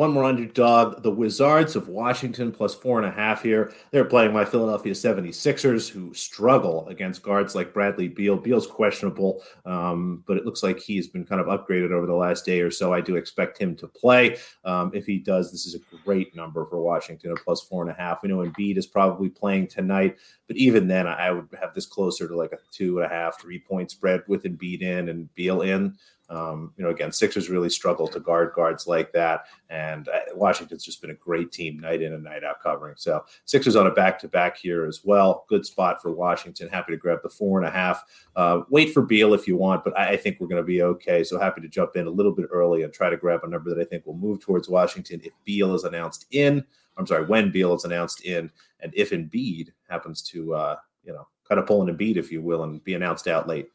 One 0.00 0.12
more 0.12 0.24
underdog, 0.24 1.02
the 1.02 1.10
Wizards 1.10 1.76
of 1.76 1.88
Washington, 1.88 2.52
plus 2.52 2.74
four 2.74 2.98
and 2.98 3.06
a 3.06 3.10
half 3.10 3.42
here. 3.42 3.70
They're 3.90 4.06
playing 4.06 4.32
my 4.32 4.46
Philadelphia 4.46 4.94
76ers, 4.94 5.90
who 5.90 6.14
struggle 6.14 6.88
against 6.88 7.22
guards 7.22 7.54
like 7.54 7.74
Bradley 7.74 8.08
Beal. 8.08 8.38
Beal's 8.38 8.66
questionable, 8.66 9.42
um, 9.66 10.24
but 10.26 10.38
it 10.38 10.46
looks 10.46 10.62
like 10.62 10.78
he's 10.78 11.06
been 11.06 11.26
kind 11.26 11.38
of 11.38 11.48
upgraded 11.48 11.92
over 11.92 12.06
the 12.06 12.14
last 12.14 12.46
day 12.46 12.62
or 12.62 12.70
so. 12.70 12.94
I 12.94 13.02
do 13.02 13.16
expect 13.16 13.58
him 13.58 13.76
to 13.76 13.86
play. 13.86 14.38
Um, 14.64 14.90
if 14.94 15.04
he 15.04 15.18
does, 15.18 15.52
this 15.52 15.66
is 15.66 15.74
a 15.74 15.96
great 16.02 16.34
number 16.34 16.64
for 16.64 16.80
Washington, 16.82 17.32
a 17.32 17.34
plus 17.34 17.60
four 17.60 17.82
and 17.82 17.90
a 17.90 17.94
half. 17.94 18.22
We 18.22 18.30
know 18.30 18.38
Embiid 18.38 18.78
is 18.78 18.86
probably 18.86 19.28
playing 19.28 19.66
tonight, 19.66 20.16
but 20.46 20.56
even 20.56 20.88
then, 20.88 21.08
I 21.08 21.30
would 21.30 21.48
have 21.60 21.74
this 21.74 21.84
closer 21.84 22.26
to 22.26 22.34
like 22.34 22.52
a 22.52 22.58
two 22.72 23.02
and 23.02 23.12
a 23.12 23.14
half, 23.14 23.38
three 23.38 23.58
point 23.58 23.90
spread 23.90 24.22
with 24.28 24.44
Embiid 24.44 24.80
in 24.80 25.10
and 25.10 25.34
Beal 25.34 25.60
in. 25.60 25.94
Um, 26.30 26.72
you 26.76 26.84
know, 26.84 26.90
again, 26.90 27.10
Sixers 27.10 27.50
really 27.50 27.68
struggle 27.68 28.06
to 28.08 28.20
guard 28.20 28.52
guards 28.54 28.86
like 28.86 29.12
that, 29.12 29.46
and 29.68 30.08
uh, 30.08 30.20
Washington's 30.34 30.84
just 30.84 31.00
been 31.00 31.10
a 31.10 31.14
great 31.14 31.50
team 31.50 31.78
night 31.80 32.02
in 32.02 32.12
and 32.12 32.22
night 32.22 32.44
out 32.44 32.62
covering. 32.62 32.94
So 32.96 33.24
Sixers 33.46 33.74
on 33.74 33.88
a 33.88 33.90
back 33.90 34.18
to 34.20 34.28
back 34.28 34.56
here 34.56 34.86
as 34.86 35.04
well. 35.04 35.44
Good 35.48 35.66
spot 35.66 36.00
for 36.00 36.12
Washington. 36.12 36.68
Happy 36.68 36.92
to 36.92 36.96
grab 36.96 37.18
the 37.22 37.28
four 37.28 37.58
and 37.58 37.66
a 37.66 37.70
half. 37.70 38.04
Uh, 38.36 38.60
wait 38.70 38.94
for 38.94 39.02
Beal 39.02 39.34
if 39.34 39.48
you 39.48 39.56
want, 39.56 39.82
but 39.82 39.98
I, 39.98 40.10
I 40.10 40.16
think 40.16 40.38
we're 40.38 40.46
going 40.46 40.62
to 40.62 40.66
be 40.66 40.82
okay. 40.82 41.24
So 41.24 41.38
happy 41.38 41.60
to 41.62 41.68
jump 41.68 41.96
in 41.96 42.06
a 42.06 42.10
little 42.10 42.32
bit 42.32 42.46
early 42.52 42.84
and 42.84 42.92
try 42.92 43.10
to 43.10 43.16
grab 43.16 43.40
a 43.42 43.48
number 43.48 43.74
that 43.74 43.80
I 43.80 43.84
think 43.84 44.06
will 44.06 44.16
move 44.16 44.40
towards 44.40 44.68
Washington 44.68 45.20
if 45.24 45.32
Beal 45.44 45.74
is 45.74 45.84
announced 45.84 46.26
in. 46.30 46.64
I'm 46.96 47.06
sorry, 47.06 47.24
when 47.24 47.50
Beal 47.50 47.74
is 47.74 47.84
announced 47.84 48.24
in, 48.24 48.50
and 48.80 48.92
if 48.94 49.10
Embiid 49.10 49.70
happens 49.88 50.22
to, 50.22 50.54
uh, 50.54 50.76
you 51.02 51.12
know, 51.12 51.26
kind 51.48 51.58
of 51.58 51.66
pull 51.66 51.82
an 51.82 51.96
Embiid, 51.96 52.16
if 52.16 52.30
you 52.30 52.42
will, 52.42 52.62
and 52.62 52.82
be 52.84 52.94
announced 52.94 53.26
out 53.26 53.48
late 53.48 53.68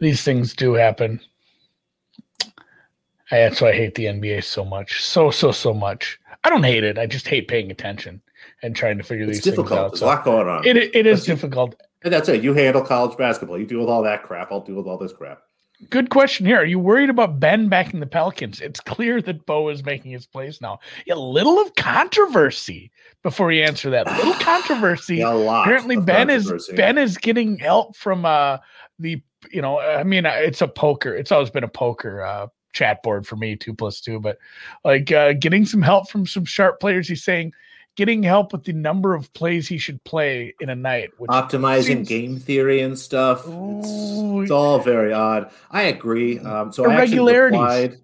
these 0.00 0.22
things 0.22 0.54
do 0.54 0.74
happen. 0.74 1.20
I, 3.30 3.38
that's 3.38 3.60
why 3.60 3.70
I 3.70 3.72
hate 3.72 3.94
the 3.96 4.04
NBA 4.06 4.44
so 4.44 4.64
much, 4.64 5.02
so 5.02 5.30
so 5.30 5.50
so 5.50 5.74
much. 5.74 6.18
I 6.44 6.50
don't 6.50 6.62
hate 6.62 6.84
it. 6.84 6.98
I 6.98 7.06
just 7.06 7.26
hate 7.26 7.48
paying 7.48 7.70
attention 7.70 8.22
and 8.62 8.76
trying 8.76 8.98
to 8.98 9.04
figure 9.04 9.24
it's 9.24 9.38
these 9.38 9.44
difficult. 9.44 9.68
things 9.68 9.78
out. 9.80 9.92
It's 9.92 10.00
difficult. 10.00 10.00
There's 10.00 10.00
so 10.00 10.06
a 10.06 10.08
lot 10.08 10.24
going 10.24 10.48
on. 10.48 10.66
It 10.66 10.94
it 10.94 11.06
is 11.06 11.24
difficult. 11.24 11.74
And 12.04 12.12
that's 12.12 12.28
it. 12.28 12.42
You 12.42 12.54
handle 12.54 12.82
college 12.82 13.16
basketball. 13.16 13.58
You 13.58 13.66
deal 13.66 13.80
with 13.80 13.88
all 13.88 14.02
that 14.04 14.22
crap. 14.22 14.52
I'll 14.52 14.60
deal 14.60 14.76
with 14.76 14.86
all 14.86 14.98
this 14.98 15.12
crap. 15.12 15.42
Good 15.90 16.08
question 16.08 16.46
here. 16.46 16.58
Are 16.58 16.64
you 16.64 16.78
worried 16.78 17.10
about 17.10 17.38
Ben 17.38 17.68
backing 17.68 18.00
the 18.00 18.06
Pelicans? 18.06 18.62
It's 18.62 18.80
clear 18.80 19.20
that 19.20 19.44
Bo 19.44 19.68
is 19.68 19.84
making 19.84 20.10
his 20.10 20.26
place 20.26 20.60
now. 20.62 20.78
A 21.10 21.14
little 21.14 21.58
of 21.60 21.74
controversy 21.74 22.90
before 23.22 23.52
you 23.52 23.62
answer 23.62 23.90
that. 23.90 24.10
A 24.10 24.16
little 24.16 24.32
controversy. 24.40 25.16
yeah, 25.16 25.34
Apparently, 25.34 25.96
Ben 25.98 26.30
is 26.30 26.70
Ben 26.76 26.96
is 26.96 27.18
getting 27.18 27.58
help 27.58 27.94
from 27.94 28.24
uh, 28.24 28.56
the 28.98 29.22
you 29.50 29.62
know. 29.62 29.80
I 29.80 30.04
mean, 30.04 30.26
it's 30.26 30.62
a 30.62 30.68
poker. 30.68 31.14
It's 31.14 31.32
always 31.32 31.50
been 31.50 31.64
a 31.64 31.68
poker 31.68 32.22
uh, 32.22 32.46
chat 32.72 33.02
board 33.02 33.26
for 33.26 33.36
me, 33.36 33.56
two 33.56 33.74
plus 33.74 34.00
two. 34.00 34.20
But 34.20 34.38
like 34.84 35.10
uh, 35.12 35.32
getting 35.34 35.66
some 35.66 35.82
help 35.82 36.10
from 36.10 36.26
some 36.26 36.44
sharp 36.44 36.80
players. 36.80 37.08
He's 37.08 37.24
saying 37.24 37.52
getting 37.96 38.22
help 38.22 38.52
with 38.52 38.64
the 38.64 38.72
number 38.72 39.14
of 39.14 39.32
plays 39.32 39.66
he 39.66 39.78
should 39.78 40.02
play 40.04 40.54
in 40.60 40.68
a 40.68 40.76
night. 40.76 41.10
Optimizing 41.20 41.84
seems... 41.84 42.08
game 42.08 42.38
theory 42.38 42.80
and 42.80 42.96
stuff. 42.98 43.44
It's, 43.46 43.88
it's, 43.88 44.50
all 44.50 44.78
very 44.78 45.12
odd. 45.12 45.50
I 45.70 45.84
agree. 45.84 46.38
Um, 46.38 46.72
so 46.72 46.84
irregularities. 46.84 47.58
I 47.58 47.82
replied, 47.82 48.00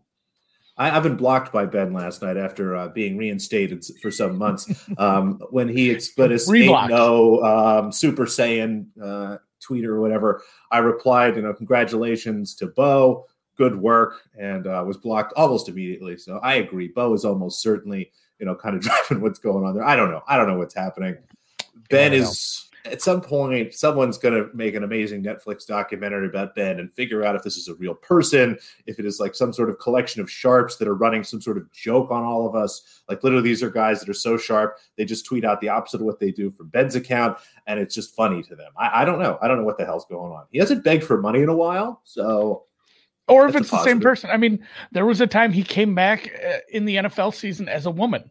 I, 0.79 0.91
have 0.91 1.03
been 1.03 1.17
blocked 1.17 1.53
by 1.53 1.67
Ben 1.67 1.93
last 1.93 2.23
night 2.23 2.39
after 2.39 2.75
uh, 2.75 2.89
being 2.89 3.17
reinstated 3.19 3.85
for 4.01 4.11
some 4.11 4.37
months. 4.37 4.67
Um, 4.99 5.41
when 5.51 5.69
he 5.69 5.91
explained 5.91 6.33
his 6.33 6.49
no 6.49 7.43
um, 7.43 7.93
Super 7.93 8.25
Saiyan 8.25 8.87
uh, 9.03 9.39
tweet 9.63 9.85
or 9.85 10.01
whatever, 10.01 10.43
I 10.71 10.79
replied, 10.79 11.37
you 11.37 11.43
know, 11.43 11.55
congratulations 11.55 12.55
to 12.57 12.67
Bo. 12.67 13.27
Good 13.57 13.77
work, 13.77 14.23
and 14.39 14.67
uh, 14.67 14.83
was 14.87 14.97
blocked 14.97 15.35
almost 15.35 15.69
immediately. 15.69 16.17
So 16.17 16.39
I 16.43 16.55
agree. 16.55 16.89
Bo 16.89 17.13
is 17.13 17.25
almost 17.25 17.61
certainly 17.61 18.11
you 18.43 18.47
know, 18.47 18.57
kind 18.57 18.75
of 18.75 18.83
driving 19.09 19.23
what's 19.23 19.39
going 19.39 19.65
on 19.65 19.75
there. 19.75 19.85
I 19.85 19.97
don't 19.97 20.11
know. 20.11 20.23
I 20.27 20.37
don't 20.37 20.49
know 20.49 20.59
what's 20.59 20.75
happening. 20.75 21.17
Ben 21.89 22.13
is 22.13 22.69
at 22.85 23.01
some 23.01 23.21
point, 23.21 23.75
someone's 23.75 24.19
going 24.19 24.35
to 24.35 24.55
make 24.55 24.75
an 24.75 24.83
amazing 24.83 25.23
Netflix 25.23 25.67
documentary 25.67 26.27
about 26.27 26.55
Ben 26.55 26.81
and 26.81 26.93
figure 26.93 27.25
out 27.25 27.37
if 27.37 27.43
this 27.43 27.57
is 27.57 27.69
a 27.69 27.75
real 27.75 27.95
person, 27.95 28.59
if 28.87 28.99
it 28.99 29.07
is 29.07 29.21
like 29.21 29.35
some 29.35 29.53
sort 29.53 29.71
of 29.71 29.79
collection 29.79 30.21
of 30.21 30.31
sharps 30.31 30.77
that 30.77 30.89
are 30.89 30.95
running 30.95 31.23
some 31.23 31.41
sort 31.41 31.57
of 31.57 31.71
joke 31.71 32.11
on 32.11 32.25
all 32.25 32.47
of 32.47 32.57
us. 32.57 33.03
Like, 33.09 33.23
literally, 33.23 33.45
these 33.45 33.63
are 33.63 33.71
guys 33.71 34.01
that 34.01 34.09
are 34.09 34.15
so 34.15 34.37
sharp, 34.37 34.79
they 34.97 35.05
just 35.05 35.25
tweet 35.25 35.45
out 35.45 35.61
the 35.61 35.69
opposite 35.69 36.01
of 36.01 36.07
what 36.07 36.19
they 36.19 36.33
do 36.33 36.51
from 36.51 36.69
Ben's 36.69 36.97
account, 36.97 37.39
and 37.67 37.79
it's 37.79 37.95
just 37.95 38.17
funny 38.17 38.43
to 38.43 38.57
them. 38.57 38.73
I, 38.77 39.03
I 39.03 39.05
don't 39.05 39.21
know. 39.21 39.39
I 39.41 39.49
don't 39.49 39.59
know 39.59 39.65
what 39.65 39.79
the 39.79 39.85
hell's 39.85 40.07
going 40.07 40.33
on. 40.33 40.47
He 40.51 40.59
hasn't 40.59 40.83
begged 40.83 41.05
for 41.05 41.21
money 41.21 41.43
in 41.43 41.49
a 41.49 41.57
while, 41.57 42.01
so. 42.05 42.65
Or 43.29 43.47
if 43.47 43.55
it's 43.55 43.71
the 43.71 43.85
same 43.85 44.01
person. 44.01 44.31
I 44.31 44.37
mean, 44.37 44.67
there 44.91 45.07
was 45.07 45.21
a 45.21 45.27
time 45.29 45.53
he 45.53 45.63
came 45.63 45.95
back 45.95 46.33
uh, 46.45 46.59
in 46.71 46.85
the 46.85 46.97
NFL 46.97 47.35
season 47.35 47.69
as 47.69 47.87
a 47.87 47.91
woman 47.91 48.29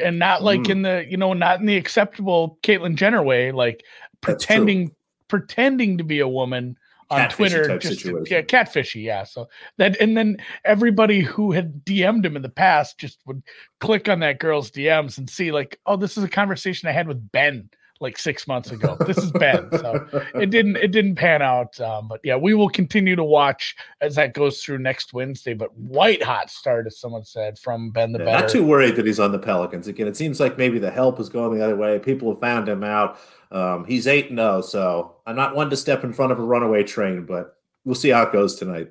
and 0.00 0.18
not 0.18 0.42
like 0.42 0.60
mm. 0.60 0.70
in 0.70 0.82
the 0.82 1.06
you 1.08 1.16
know 1.16 1.32
not 1.32 1.60
in 1.60 1.66
the 1.66 1.76
acceptable 1.76 2.58
Caitlyn 2.62 2.94
Jenner 2.94 3.22
way, 3.22 3.52
like 3.52 3.84
pretending 4.20 4.94
pretending 5.28 5.98
to 5.98 6.04
be 6.04 6.20
a 6.20 6.28
woman 6.28 6.76
on 7.10 7.20
catfishy 7.20 7.36
Twitter, 7.36 7.78
just 7.78 8.04
yeah, 8.04 8.42
catfishy, 8.42 9.02
yeah. 9.02 9.24
So 9.24 9.48
that 9.78 10.00
and 10.00 10.16
then 10.16 10.38
everybody 10.64 11.20
who 11.20 11.52
had 11.52 11.84
DM'd 11.84 12.26
him 12.26 12.36
in 12.36 12.42
the 12.42 12.48
past 12.48 12.98
just 12.98 13.20
would 13.26 13.42
click 13.80 14.08
on 14.08 14.20
that 14.20 14.38
girl's 14.38 14.70
DMs 14.70 15.18
and 15.18 15.28
see 15.28 15.52
like, 15.52 15.80
oh, 15.86 15.96
this 15.96 16.16
is 16.18 16.24
a 16.24 16.28
conversation 16.28 16.88
I 16.88 16.92
had 16.92 17.08
with 17.08 17.30
Ben 17.32 17.70
like 18.00 18.18
six 18.18 18.46
months 18.46 18.70
ago. 18.70 18.96
This 19.06 19.18
is 19.18 19.30
Ben. 19.32 19.68
So 19.72 20.06
it 20.34 20.50
didn't 20.50 20.76
it 20.76 20.88
didn't 20.88 21.16
pan 21.16 21.42
out. 21.42 21.80
Um, 21.80 22.08
but 22.08 22.20
yeah, 22.22 22.36
we 22.36 22.54
will 22.54 22.68
continue 22.68 23.16
to 23.16 23.24
watch 23.24 23.76
as 24.00 24.14
that 24.14 24.34
goes 24.34 24.62
through 24.62 24.78
next 24.78 25.12
Wednesday. 25.12 25.54
But 25.54 25.76
white 25.76 26.22
hot 26.22 26.50
start, 26.50 26.86
as 26.86 26.98
someone 26.98 27.24
said, 27.24 27.58
from 27.58 27.90
Ben 27.90 28.12
the 28.12 28.20
yeah, 28.20 28.24
Better. 28.26 28.40
Not 28.40 28.50
too 28.50 28.64
worried 28.64 28.96
that 28.96 29.06
he's 29.06 29.20
on 29.20 29.32
the 29.32 29.38
Pelicans 29.38 29.88
again. 29.88 30.06
It 30.06 30.16
seems 30.16 30.40
like 30.40 30.58
maybe 30.58 30.78
the 30.78 30.90
help 30.90 31.20
is 31.20 31.28
going 31.28 31.58
the 31.58 31.64
other 31.64 31.76
way. 31.76 31.98
People 31.98 32.30
have 32.30 32.40
found 32.40 32.68
him 32.68 32.84
out. 32.84 33.18
Um, 33.50 33.84
he's 33.86 34.06
eight 34.06 34.28
and 34.28 34.38
zero, 34.38 34.60
so 34.60 35.16
I'm 35.26 35.36
not 35.36 35.56
one 35.56 35.70
to 35.70 35.76
step 35.76 36.04
in 36.04 36.12
front 36.12 36.32
of 36.32 36.38
a 36.38 36.42
runaway 36.42 36.84
train, 36.84 37.24
but 37.24 37.56
we'll 37.84 37.94
see 37.94 38.10
how 38.10 38.22
it 38.22 38.32
goes 38.32 38.56
tonight. 38.56 38.90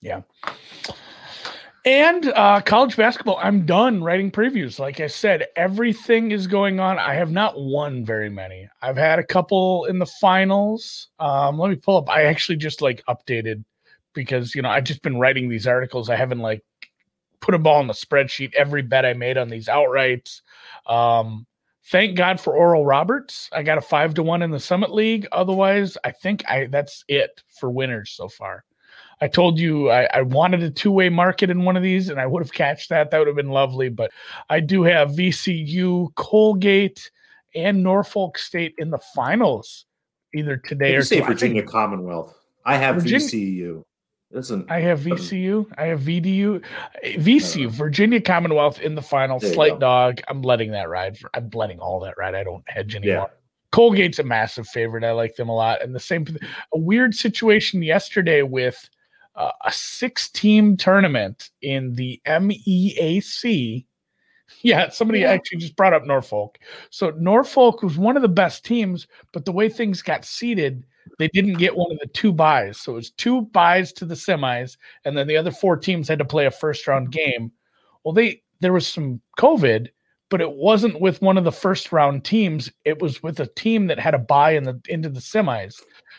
Yeah. 0.00 0.22
And 1.84 2.28
uh, 2.28 2.60
college 2.60 2.96
basketball, 2.96 3.38
I'm 3.42 3.66
done 3.66 4.04
writing 4.04 4.30
previews. 4.30 4.78
Like 4.78 5.00
I 5.00 5.08
said, 5.08 5.46
everything 5.56 6.30
is 6.30 6.46
going 6.46 6.78
on. 6.78 6.96
I 6.98 7.14
have 7.14 7.32
not 7.32 7.60
won 7.60 8.04
very 8.04 8.30
many. 8.30 8.68
I've 8.80 8.96
had 8.96 9.18
a 9.18 9.24
couple 9.24 9.86
in 9.86 9.98
the 9.98 10.06
finals. 10.06 11.08
Um, 11.18 11.58
let 11.58 11.70
me 11.70 11.76
pull 11.76 11.96
up. 11.96 12.08
I 12.08 12.24
actually 12.24 12.56
just 12.56 12.82
like 12.82 13.02
updated 13.08 13.64
because 14.12 14.54
you 14.54 14.62
know 14.62 14.68
I've 14.68 14.84
just 14.84 15.02
been 15.02 15.18
writing 15.18 15.48
these 15.48 15.66
articles. 15.66 16.08
I 16.08 16.14
haven't 16.14 16.38
like 16.38 16.62
put 17.40 17.54
a 17.54 17.58
ball 17.58 17.80
in 17.80 17.88
the 17.88 17.94
spreadsheet. 17.94 18.54
Every 18.54 18.82
bet 18.82 19.04
I 19.04 19.14
made 19.14 19.36
on 19.36 19.48
these 19.48 19.66
outrights. 19.66 20.42
Um, 20.86 21.46
thank 21.86 22.16
God 22.16 22.40
for 22.40 22.56
Oral 22.56 22.86
Roberts. 22.86 23.50
I 23.52 23.64
got 23.64 23.78
a 23.78 23.82
five 23.82 24.14
to 24.14 24.22
one 24.22 24.42
in 24.42 24.52
the 24.52 24.60
Summit 24.60 24.92
League. 24.92 25.26
Otherwise, 25.32 25.98
I 26.04 26.12
think 26.12 26.48
I 26.48 26.66
that's 26.66 27.04
it 27.08 27.42
for 27.58 27.70
winners 27.70 28.12
so 28.12 28.28
far. 28.28 28.62
I 29.22 29.28
told 29.28 29.56
you 29.56 29.88
I, 29.88 30.08
I 30.12 30.22
wanted 30.22 30.64
a 30.64 30.70
two 30.70 30.90
way 30.90 31.08
market 31.08 31.48
in 31.48 31.64
one 31.64 31.76
of 31.76 31.82
these, 31.84 32.08
and 32.08 32.20
I 32.20 32.26
would 32.26 32.42
have 32.42 32.52
catched 32.52 32.88
that. 32.88 33.12
That 33.12 33.18
would 33.18 33.28
have 33.28 33.36
been 33.36 33.50
lovely. 33.50 33.88
But 33.88 34.10
I 34.50 34.58
do 34.58 34.82
have 34.82 35.10
VCU, 35.10 36.12
Colgate, 36.16 37.08
and 37.54 37.84
Norfolk 37.84 38.36
State 38.36 38.74
in 38.78 38.90
the 38.90 38.98
finals 39.14 39.86
either 40.34 40.56
today 40.56 40.96
or 40.96 41.02
say 41.02 41.20
Virginia 41.20 41.62
Commonwealth. 41.62 42.36
I 42.64 42.76
have 42.76 42.96
Virginia, 42.96 43.20
VCU. 43.20 43.84
Listen, 44.32 44.66
I 44.68 44.80
have 44.80 44.98
VCU. 44.98 45.66
I 45.78 45.86
have 45.86 46.00
VDU. 46.00 46.60
VCU, 47.04 47.66
uh, 47.66 47.70
Virginia 47.70 48.20
Commonwealth 48.20 48.80
in 48.80 48.96
the 48.96 49.02
final. 49.02 49.38
Slight 49.38 49.78
dog. 49.78 50.20
I'm 50.26 50.42
letting 50.42 50.72
that 50.72 50.88
ride. 50.88 51.16
For, 51.16 51.30
I'm 51.34 51.48
letting 51.54 51.78
all 51.78 52.00
that 52.00 52.18
ride. 52.18 52.34
I 52.34 52.42
don't 52.42 52.64
hedge 52.66 52.96
anymore. 52.96 53.30
Yeah. 53.30 53.38
Colgate's 53.72 54.18
a 54.18 54.24
massive 54.24 54.66
favorite. 54.66 55.04
I 55.04 55.12
like 55.12 55.36
them 55.36 55.48
a 55.48 55.54
lot. 55.54 55.80
And 55.80 55.94
the 55.94 56.00
same, 56.00 56.26
a 56.74 56.78
weird 56.78 57.14
situation 57.14 57.82
yesterday 57.82 58.42
with 58.42 58.88
uh, 59.34 59.52
a 59.64 59.72
six 59.72 60.28
team 60.28 60.76
tournament 60.76 61.50
in 61.62 61.94
the 61.94 62.20
MEAC. 62.26 63.84
Yeah, 64.60 64.90
somebody 64.90 65.20
yeah. 65.20 65.30
actually 65.30 65.58
just 65.58 65.76
brought 65.76 65.94
up 65.94 66.04
Norfolk. 66.04 66.58
So 66.90 67.10
Norfolk 67.18 67.82
was 67.82 67.96
one 67.96 68.16
of 68.16 68.22
the 68.22 68.28
best 68.28 68.64
teams, 68.64 69.06
but 69.32 69.44
the 69.44 69.52
way 69.52 69.68
things 69.68 70.02
got 70.02 70.24
seeded, 70.24 70.84
they 71.18 71.28
didn't 71.28 71.54
get 71.54 71.76
one 71.76 71.90
of 71.90 71.98
the 71.98 72.08
two 72.08 72.32
buys. 72.32 72.78
So 72.78 72.92
it 72.92 72.96
was 72.96 73.10
two 73.10 73.42
buys 73.42 73.92
to 73.94 74.04
the 74.04 74.14
semis, 74.14 74.76
and 75.04 75.16
then 75.16 75.26
the 75.26 75.36
other 75.36 75.50
four 75.50 75.76
teams 75.76 76.08
had 76.08 76.18
to 76.18 76.24
play 76.24 76.46
a 76.46 76.50
first 76.50 76.86
round 76.86 77.10
game. 77.10 77.50
Well, 78.04 78.12
they 78.12 78.42
there 78.60 78.72
was 78.72 78.86
some 78.86 79.20
COVID, 79.38 79.88
but 80.32 80.40
it 80.40 80.52
wasn't 80.52 80.98
with 80.98 81.20
one 81.20 81.36
of 81.36 81.44
the 81.44 81.52
first 81.52 81.92
round 81.92 82.24
teams. 82.24 82.72
It 82.86 83.02
was 83.02 83.22
with 83.22 83.38
a 83.38 83.48
team 83.48 83.86
that 83.88 83.98
had 83.98 84.14
a 84.14 84.18
buy 84.18 84.52
in 84.52 84.64
the 84.64 84.80
into 84.88 85.10
the 85.10 85.20
semis. 85.20 85.74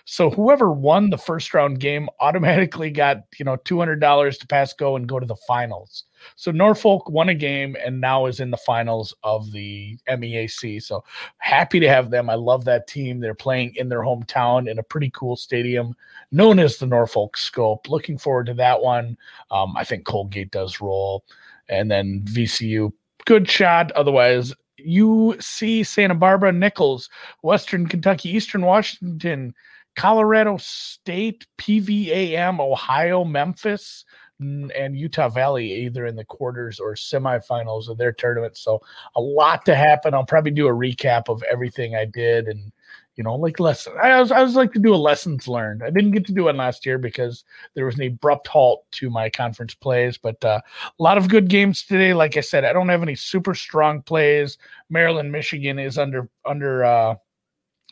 So 0.06 0.30
whoever 0.30 0.72
won 0.72 1.10
the 1.10 1.18
first 1.18 1.52
round 1.52 1.80
game 1.80 2.08
automatically 2.20 2.92
got, 2.92 3.24
you 3.40 3.44
know, 3.44 3.58
$200 3.58 4.40
to 4.40 4.48
pass 4.48 4.72
go 4.72 4.96
and 4.96 5.10
go 5.10 5.20
to 5.20 5.26
the 5.26 5.36
finals. 5.48 6.04
So 6.36 6.52
Norfolk 6.52 7.10
won 7.10 7.30
a 7.30 7.34
game 7.34 7.76
and 7.84 8.00
now 8.00 8.28
is 8.28 8.40
in 8.40 8.52
the 8.52 8.58
finals 8.58 9.16
of 9.24 9.52
the 9.52 9.98
MEAC. 10.08 10.84
So 10.84 11.04
happy 11.40 11.80
to 11.80 11.90
have 11.90 12.12
them. 12.12 12.30
I 12.30 12.36
love 12.36 12.66
that 12.66 12.86
team. 12.86 13.20
They're 13.20 13.34
playing 13.34 13.74
in 13.78 13.90
their 13.90 14.02
hometown 14.02 14.70
in 14.70 14.78
a 14.78 14.84
pretty 14.84 15.10
cool 15.10 15.36
stadium 15.36 15.96
known 16.32 16.60
as 16.60 16.78
the 16.78 16.86
Norfolk 16.86 17.36
Scope. 17.36 17.90
Looking 17.90 18.20
forward 18.20 18.46
to 18.46 18.54
that 18.54 18.80
one. 18.80 19.18
Um, 19.50 19.76
I 19.76 19.84
think 19.84 20.06
Colgate 20.06 20.52
does 20.52 20.82
roll. 20.82 21.26
And 21.68 21.90
then 21.90 22.22
VCU, 22.26 22.92
good 23.26 23.50
shot. 23.50 23.92
Otherwise, 23.94 24.54
UC 24.86 25.86
Santa 25.86 26.16
Barbara, 26.16 26.52
Nicholls, 26.52 27.10
Western 27.42 27.88
Kentucky, 27.88 28.30
Eastern 28.30 28.64
Washington, 28.64 29.54
Colorado 29.96 30.58
State, 30.58 31.46
PVAM, 31.58 32.60
Ohio, 32.60 33.24
Memphis, 33.24 34.06
and 34.40 34.98
Utah 34.98 35.30
Valley 35.30 35.72
either 35.72 36.06
in 36.06 36.16
the 36.16 36.26
quarters 36.26 36.80
or 36.80 36.96
semifinals 36.96 37.88
of 37.88 37.98
their 37.98 38.12
tournament. 38.12 38.58
So 38.58 38.82
a 39.16 39.22
lot 39.22 39.64
to 39.66 39.76
happen. 39.76 40.14
I'll 40.14 40.26
probably 40.26 40.52
do 40.52 40.68
a 40.68 40.74
recap 40.74 41.30
of 41.30 41.44
everything 41.44 41.96
I 41.96 42.06
did 42.06 42.48
and 42.48 42.72
you 43.16 43.24
know, 43.24 43.36
like 43.36 43.60
lesson. 43.60 43.94
I 44.02 44.20
was 44.20 44.32
I 44.32 44.42
was 44.42 44.56
like 44.56 44.74
to 44.74 44.80
do 44.80 44.94
a 44.94 44.98
lessons 44.98 45.48
learned. 45.48 45.84
I 45.84 45.90
didn't 45.90 46.12
get 46.12 46.26
to 46.28 46.34
do 46.34 46.48
it 46.48 46.56
last 46.56 46.86
year 46.86 46.98
because 46.98 47.44
there 47.76 47.86
was 47.86 47.96
an 47.96 48.08
abrupt 48.08 48.48
halt 48.48 48.86
to 48.94 49.10
my 49.10 49.30
conference 49.30 49.76
plays, 49.76 50.18
but 50.18 50.44
uh, 50.44 50.62
a 50.88 51.04
lot 51.04 51.18
of 51.18 51.30
good 51.30 51.48
games 51.48 51.84
today. 51.84 52.14
Like 52.14 52.38
I 52.38 52.42
said, 52.42 52.66
I 52.66 52.74
don't 52.74 52.90
have 52.90 53.04
any 53.04 53.16
super 53.16 53.54
strong 53.54 54.02
plays. 54.02 54.58
Maryland, 54.90 55.32
Michigan 55.32 55.78
is 55.78 55.98
under 55.98 56.28
under 56.46 56.84
uh, 56.84 57.16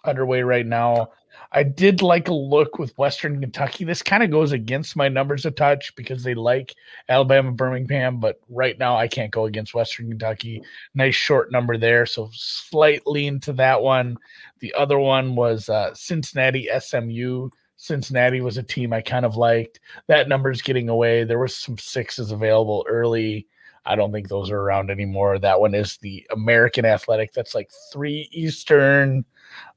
underway 0.05 0.41
right 0.41 0.65
now. 0.65 1.09
I 1.53 1.63
did 1.63 2.01
like 2.01 2.29
a 2.29 2.33
look 2.33 2.79
with 2.79 2.97
Western 2.97 3.41
Kentucky. 3.41 3.83
This 3.83 4.01
kind 4.01 4.23
of 4.23 4.31
goes 4.31 4.53
against 4.53 4.95
my 4.95 5.09
numbers 5.09 5.45
a 5.45 5.51
touch 5.51 5.93
because 5.95 6.23
they 6.23 6.33
like 6.33 6.73
Alabama, 7.09 7.51
Birmingham, 7.51 8.19
but 8.19 8.39
right 8.49 8.77
now 8.79 8.95
I 8.95 9.09
can't 9.09 9.31
go 9.31 9.45
against 9.45 9.73
Western 9.73 10.09
Kentucky. 10.09 10.61
Nice 10.95 11.15
short 11.15 11.51
number 11.51 11.77
there, 11.77 12.05
so 12.05 12.29
slight 12.33 13.05
lean 13.05 13.39
to 13.41 13.53
that 13.53 13.81
one. 13.81 14.17
The 14.59 14.73
other 14.75 14.97
one 14.97 15.35
was 15.35 15.67
uh, 15.67 15.93
Cincinnati, 15.93 16.69
SMU. 16.79 17.49
Cincinnati 17.75 18.39
was 18.39 18.57
a 18.57 18.63
team 18.63 18.93
I 18.93 19.01
kind 19.01 19.25
of 19.25 19.35
liked. 19.35 19.81
That 20.07 20.29
number's 20.29 20.61
getting 20.61 20.87
away. 20.87 21.25
There 21.25 21.39
were 21.39 21.49
some 21.49 21.77
sixes 21.77 22.31
available 22.31 22.85
early. 22.87 23.47
I 23.85 23.95
don't 23.95 24.11
think 24.11 24.29
those 24.29 24.51
are 24.51 24.59
around 24.59 24.91
anymore. 24.91 25.39
That 25.39 25.59
one 25.59 25.73
is 25.73 25.97
the 25.97 26.25
American 26.31 26.85
Athletic. 26.85 27.33
That's 27.33 27.55
like 27.55 27.71
three 27.91 28.29
Eastern. 28.31 29.25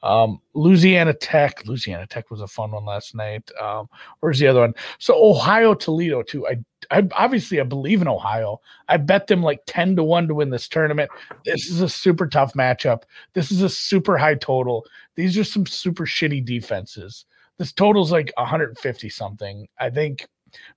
Um, 0.02 0.40
Louisiana 0.54 1.14
Tech. 1.14 1.66
Louisiana 1.66 2.07
Tech 2.07 2.31
was 2.31 2.40
a 2.40 2.47
fun 2.47 2.73
one 2.73 2.85
last 2.85 3.14
night. 3.14 3.50
Um, 3.61 3.88
where's 4.21 4.38
the 4.38 4.47
other 4.47 4.61
one? 4.61 4.75
So 4.99 5.14
Ohio 5.23 5.75
Toledo 5.75 6.23
too. 6.23 6.47
I, 6.47 6.59
I 6.90 7.09
obviously 7.12 7.61
I 7.61 7.64
believe 7.64 8.02
in 8.02 8.09
Ohio. 8.09 8.61
I 8.88 8.97
bet 8.97 9.26
them 9.26 9.43
like 9.43 9.61
ten 9.66 9.97
to 9.97 10.04
one 10.04 10.28
to 10.28 10.35
win 10.35 10.50
this 10.50 10.69
tournament. 10.69 11.11
This 11.45 11.71
is 11.71 11.81
a 11.81 11.88
super 11.88 12.26
tough 12.26 12.54
matchup. 12.54 13.02
This 13.33 13.50
is 13.50 13.62
a 13.62 13.69
super 13.69 14.19
high 14.19 14.35
total. 14.35 14.85
These 15.16 15.38
are 15.38 15.45
some 15.45 15.66
super 15.66 16.04
shitty 16.07 16.45
defenses. 16.45 17.26
This 17.59 17.73
total's 17.73 18.11
like 18.11 18.33
150 18.37 19.09
something. 19.09 19.69
I 19.78 19.88
think 19.90 20.26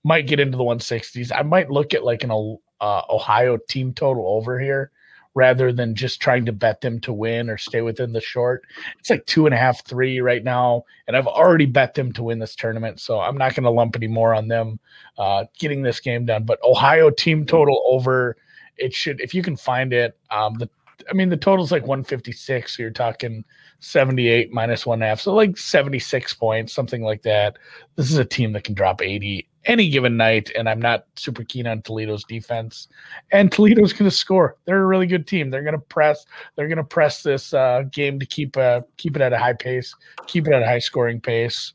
might 0.04 0.28
get 0.28 0.40
into 0.40 0.58
the 0.58 0.64
160s. 0.64 1.32
I 1.36 1.42
might 1.42 1.72
look 1.72 1.94
at 1.94 2.04
like 2.04 2.24
an 2.24 2.32
uh, 2.32 3.02
Ohio 3.10 3.58
team 3.68 3.94
total 3.94 4.28
over 4.28 4.60
here 4.60 4.92
rather 5.38 5.72
than 5.72 5.94
just 5.94 6.20
trying 6.20 6.44
to 6.48 6.52
bet 6.52 6.82
them 6.82 7.00
to 7.00 7.14
win 7.14 7.48
or 7.48 7.60
stay 7.60 7.82
within 7.82 8.12
the 8.12 8.20
short. 8.20 8.64
It's 8.98 9.12
like 9.12 9.24
two 9.28 9.46
and 9.46 9.54
a 9.54 9.58
half, 9.58 9.86
three 9.86 10.20
right 10.20 10.44
now, 10.44 10.84
and 11.06 11.16
I've 11.16 11.28
already 11.28 11.68
bet 11.68 11.94
them 11.94 12.12
to 12.14 12.24
win 12.24 12.40
this 12.40 12.56
tournament, 12.56 13.00
so 13.00 13.20
I'm 13.20 13.38
not 13.38 13.54
going 13.54 13.64
to 13.64 13.70
lump 13.70 13.96
any 13.96 14.08
more 14.08 14.34
on 14.34 14.48
them 14.48 14.80
uh, 15.20 15.46
getting 15.60 15.84
this 15.84 16.00
game 16.00 16.26
done. 16.26 16.44
But 16.44 16.58
Ohio 16.64 17.12
team 17.12 17.46
total 17.46 17.84
over. 17.88 18.36
It 18.78 18.96
should, 18.96 19.22
if 19.22 19.36
you 19.36 19.44
can 19.44 19.56
find 19.56 19.94
it, 19.94 20.18
um, 20.32 20.56
the 20.56 20.70
I 21.10 21.14
mean, 21.14 21.30
the 21.30 21.38
total's 21.38 21.72
like 21.72 21.84
156. 21.84 22.76
So 22.76 22.82
you're 22.82 22.92
talking 22.92 23.44
78 23.80 24.52
minus 24.52 24.86
one 24.86 25.02
half. 25.02 25.22
So 25.22 25.34
like 25.34 25.58
76 25.58 26.34
points, 26.34 26.74
something 26.74 27.04
like 27.04 27.22
that. 27.24 27.58
This 27.96 28.12
is 28.12 28.18
a 28.18 28.26
team 28.26 28.54
that 28.54 28.64
can 28.64 28.74
drop 28.74 29.02
80 29.02 29.48
any 29.66 29.90
given 29.90 30.18
night. 30.18 30.52
And 30.56 30.68
I'm 30.68 30.82
not 30.82 31.06
super 31.16 31.44
keen 31.44 31.68
on 31.68 31.82
Toledo's 31.82 32.24
defense. 32.24 32.88
And 33.32 33.52
Toledo's 33.52 33.94
going 33.94 34.10
to 34.10 34.16
score. 34.16 34.58
They're 34.66 34.82
a 34.82 34.88
really 34.88 35.08
good 35.08 35.28
team. 35.28 35.50
They're 35.50 35.64
going 35.64 35.74
to 35.74 35.80
press. 35.80 36.26
They're 36.56 36.68
going 36.68 36.78
to 36.78 36.84
press 36.84 37.22
this 37.22 37.54
uh, 37.54 37.84
game 37.92 38.20
to 38.20 38.26
keep 38.26 38.58
uh, 38.58 38.82
keep 38.98 39.16
it 39.16 39.22
at 39.22 39.34
a 39.34 39.38
high 39.38 39.54
pace, 39.54 39.94
keep 40.26 40.48
it 40.48 40.54
at 40.54 40.64
a 40.64 40.66
high 40.66 40.80
scoring 40.80 41.22
pace. 41.22 41.74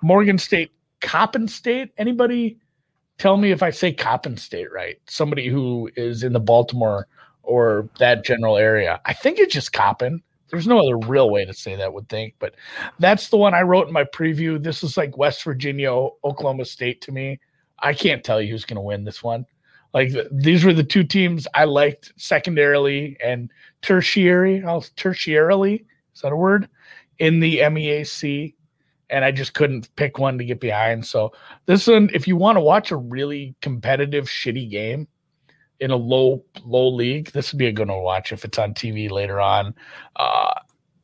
Morgan 0.00 0.38
State, 0.38 0.72
Coppin 1.00 1.48
State. 1.48 1.92
Anybody 1.98 2.58
tell 3.18 3.36
me 3.36 3.50
if 3.50 3.62
I 3.62 3.70
say 3.70 3.92
Coppin 3.92 4.36
State 4.36 4.72
right? 4.72 4.96
Somebody 5.08 5.48
who 5.48 5.90
is 5.96 6.22
in 6.22 6.32
the 6.32 6.40
Baltimore 6.40 7.06
or 7.48 7.88
that 7.98 8.24
general 8.24 8.56
area. 8.56 9.00
I 9.06 9.14
think 9.14 9.38
it's 9.38 9.54
just 9.54 9.72
copping. 9.72 10.22
There's 10.50 10.66
no 10.66 10.78
other 10.78 10.96
real 10.96 11.30
way 11.30 11.44
to 11.44 11.52
say 11.52 11.76
that, 11.76 11.92
would 11.92 12.08
think, 12.08 12.34
but 12.38 12.54
that's 12.98 13.28
the 13.28 13.36
one 13.36 13.54
I 13.54 13.62
wrote 13.62 13.86
in 13.86 13.92
my 13.92 14.04
preview. 14.04 14.62
This 14.62 14.82
is 14.82 14.96
like 14.96 15.16
West 15.16 15.42
Virginia, 15.42 15.92
Oklahoma 15.92 16.64
State 16.64 17.00
to 17.02 17.12
me. 17.12 17.38
I 17.80 17.92
can't 17.92 18.24
tell 18.24 18.40
you 18.40 18.50
who's 18.50 18.64
going 18.64 18.76
to 18.76 18.80
win 18.80 19.04
this 19.04 19.22
one. 19.22 19.44
Like 19.94 20.12
these 20.30 20.64
were 20.64 20.72
the 20.72 20.84
two 20.84 21.04
teams 21.04 21.46
I 21.54 21.64
liked 21.64 22.12
secondarily 22.16 23.16
and 23.24 23.50
tertiary. 23.82 24.62
I'll 24.62 24.82
tertiarily 24.82 25.84
is 26.14 26.22
that 26.22 26.32
a 26.32 26.36
word 26.36 26.68
in 27.18 27.40
the 27.40 27.58
MEAC, 27.58 28.54
and 29.10 29.24
I 29.24 29.30
just 29.30 29.54
couldn't 29.54 29.94
pick 29.96 30.18
one 30.18 30.36
to 30.38 30.44
get 30.44 30.60
behind. 30.60 31.06
So 31.06 31.32
this 31.66 31.86
one, 31.86 32.10
if 32.12 32.28
you 32.28 32.36
want 32.36 32.56
to 32.56 32.60
watch 32.60 32.90
a 32.90 32.96
really 32.96 33.54
competitive, 33.62 34.26
shitty 34.26 34.70
game, 34.70 35.08
in 35.80 35.90
a 35.90 35.96
low 35.96 36.44
low 36.64 36.88
league, 36.88 37.30
this 37.32 37.52
would 37.52 37.58
be 37.58 37.66
a 37.66 37.72
good 37.72 37.88
one 37.88 37.98
to 37.98 38.02
watch 38.02 38.32
if 38.32 38.44
it's 38.44 38.58
on 38.58 38.74
TV 38.74 39.10
later 39.10 39.40
on. 39.40 39.74
Uh, 40.16 40.52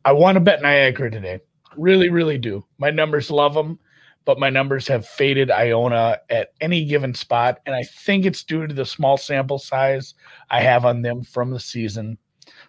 I 0.04 0.12
want 0.12 0.37
to 0.37 0.40
bet 0.40 0.62
Niagara 0.62 1.11
today. 1.11 1.40
Really, 1.76 2.09
really 2.11 2.38
do. 2.38 2.64
My 2.78 2.90
numbers 2.90 3.31
love 3.31 3.54
them, 3.54 3.78
but 4.25 4.38
my 4.38 4.50
numbers 4.50 4.87
have 4.88 5.07
faded 5.07 5.50
Iona 5.50 6.19
at 6.31 6.49
any 6.61 6.85
given 6.85 7.14
spot, 7.14 7.61
and 7.66 7.75
I 7.75 7.85
think 7.85 8.25
it's 8.25 8.45
due 8.45 8.66
to 8.66 8.75
the 8.75 8.85
small 8.85 9.16
sample 9.16 9.59
size 9.59 10.14
I 10.50 10.61
have 10.61 10.85
on 10.85 11.02
them 11.02 11.23
from 11.23 11.50
the 11.50 11.61
season. 11.61 12.19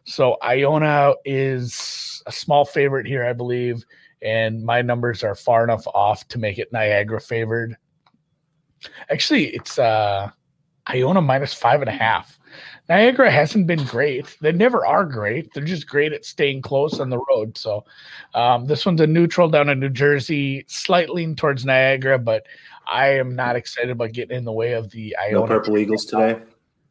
So 0.06 0.38
Iona 0.44 1.14
is 1.26 2.22
a 2.26 2.32
small 2.32 2.66
favorite 2.66 3.08
here, 3.08 3.26
I 3.26 3.34
believe, 3.34 3.84
and 4.22 4.64
my 4.64 4.82
numbers 4.82 5.24
are 5.24 5.36
far 5.36 5.64
enough 5.64 5.86
off 5.88 6.28
to 6.30 6.40
make 6.40 6.58
it 6.58 6.72
Niagara 6.72 7.20
favored. 7.20 7.76
Actually, 9.10 9.48
it's 9.48 9.80
uh 9.80 10.30
Iona 10.90 11.22
minus 11.22 11.54
five 11.54 11.82
and 11.82 11.90
a 11.90 11.94
half. 11.94 12.40
Niagara 12.88 13.32
hasn't 13.32 13.66
been 13.66 13.84
great. 13.86 14.38
They 14.42 14.52
never 14.52 14.86
are 14.86 15.06
great. 15.06 15.54
They're 15.54 15.64
just 15.64 15.90
great 15.90 16.14
at 16.14 16.24
staying 16.24 16.62
close 16.62 17.00
on 17.00 17.10
the 17.10 17.20
road. 17.30 17.58
So 17.58 17.84
um, 18.36 18.68
this 18.68 18.86
one's 18.86 19.02
a 19.02 19.08
neutral 19.08 19.50
down 19.50 19.70
in 19.70 19.80
New 19.80 19.90
Jersey, 19.90 20.66
slightly 20.68 21.34
towards 21.34 21.66
Niagara, 21.66 22.20
but 22.20 22.46
I 22.88 23.08
am 23.08 23.36
not 23.36 23.56
excited 23.56 23.90
about 23.90 24.12
getting 24.12 24.38
in 24.38 24.46
the 24.46 24.52
way 24.52 24.74
of 24.74 24.92
the 24.92 25.16
Iona. 25.18 25.40
No 25.40 25.48
purple 25.48 25.78
Eagles 25.78 26.06
today. 26.06 26.40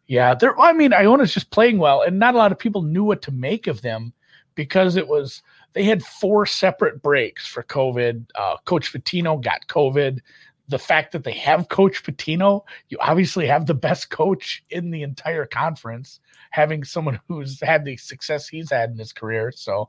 Yeah, 0.06 0.34
they're. 0.34 0.58
I 0.60 0.72
mean, 0.72 0.92
Iona's 0.92 1.32
just 1.32 1.50
playing 1.50 1.78
well, 1.78 2.02
and 2.02 2.18
not 2.18 2.34
a 2.34 2.38
lot 2.38 2.52
of 2.52 2.58
people 2.58 2.82
knew 2.82 3.04
what 3.04 3.22
to 3.22 3.30
make 3.30 3.66
of 3.66 3.80
them 3.80 4.12
because 4.54 4.96
it 4.96 5.08
was 5.08 5.42
they 5.72 5.84
had 5.84 6.02
four 6.02 6.44
separate 6.44 7.02
breaks 7.02 7.46
for 7.46 7.62
COVID. 7.62 8.26
Uh, 8.34 8.56
Coach 8.64 8.92
Pitino 8.92 9.42
got 9.42 9.66
COVID 9.68 10.20
the 10.68 10.78
fact 10.78 11.12
that 11.12 11.24
they 11.24 11.32
have 11.32 11.68
Coach 11.68 12.02
Pitino, 12.02 12.62
you 12.88 12.96
obviously 13.00 13.46
have 13.46 13.66
the 13.66 13.74
best 13.74 14.10
coach 14.10 14.64
in 14.70 14.90
the 14.90 15.02
entire 15.02 15.44
conference, 15.46 16.20
having 16.50 16.84
someone 16.84 17.20
who's 17.28 17.60
had 17.60 17.84
the 17.84 17.96
success 17.96 18.48
he's 18.48 18.70
had 18.70 18.90
in 18.90 18.98
his 18.98 19.12
career. 19.12 19.52
So 19.54 19.88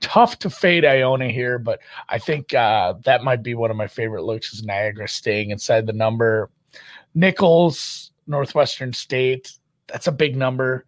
tough 0.00 0.38
to 0.40 0.50
fade 0.50 0.84
Iona 0.84 1.28
here, 1.28 1.58
but 1.58 1.80
I 2.08 2.18
think 2.18 2.54
uh, 2.54 2.94
that 3.04 3.24
might 3.24 3.42
be 3.42 3.54
one 3.54 3.70
of 3.70 3.76
my 3.76 3.88
favorite 3.88 4.24
looks 4.24 4.52
is 4.52 4.62
Niagara 4.62 5.08
staying 5.08 5.50
inside 5.50 5.86
the 5.86 5.92
number. 5.92 6.50
Nicholls, 7.14 8.12
Northwestern 8.26 8.92
State, 8.92 9.52
that's 9.88 10.06
a 10.06 10.12
big 10.12 10.36
number. 10.36 10.86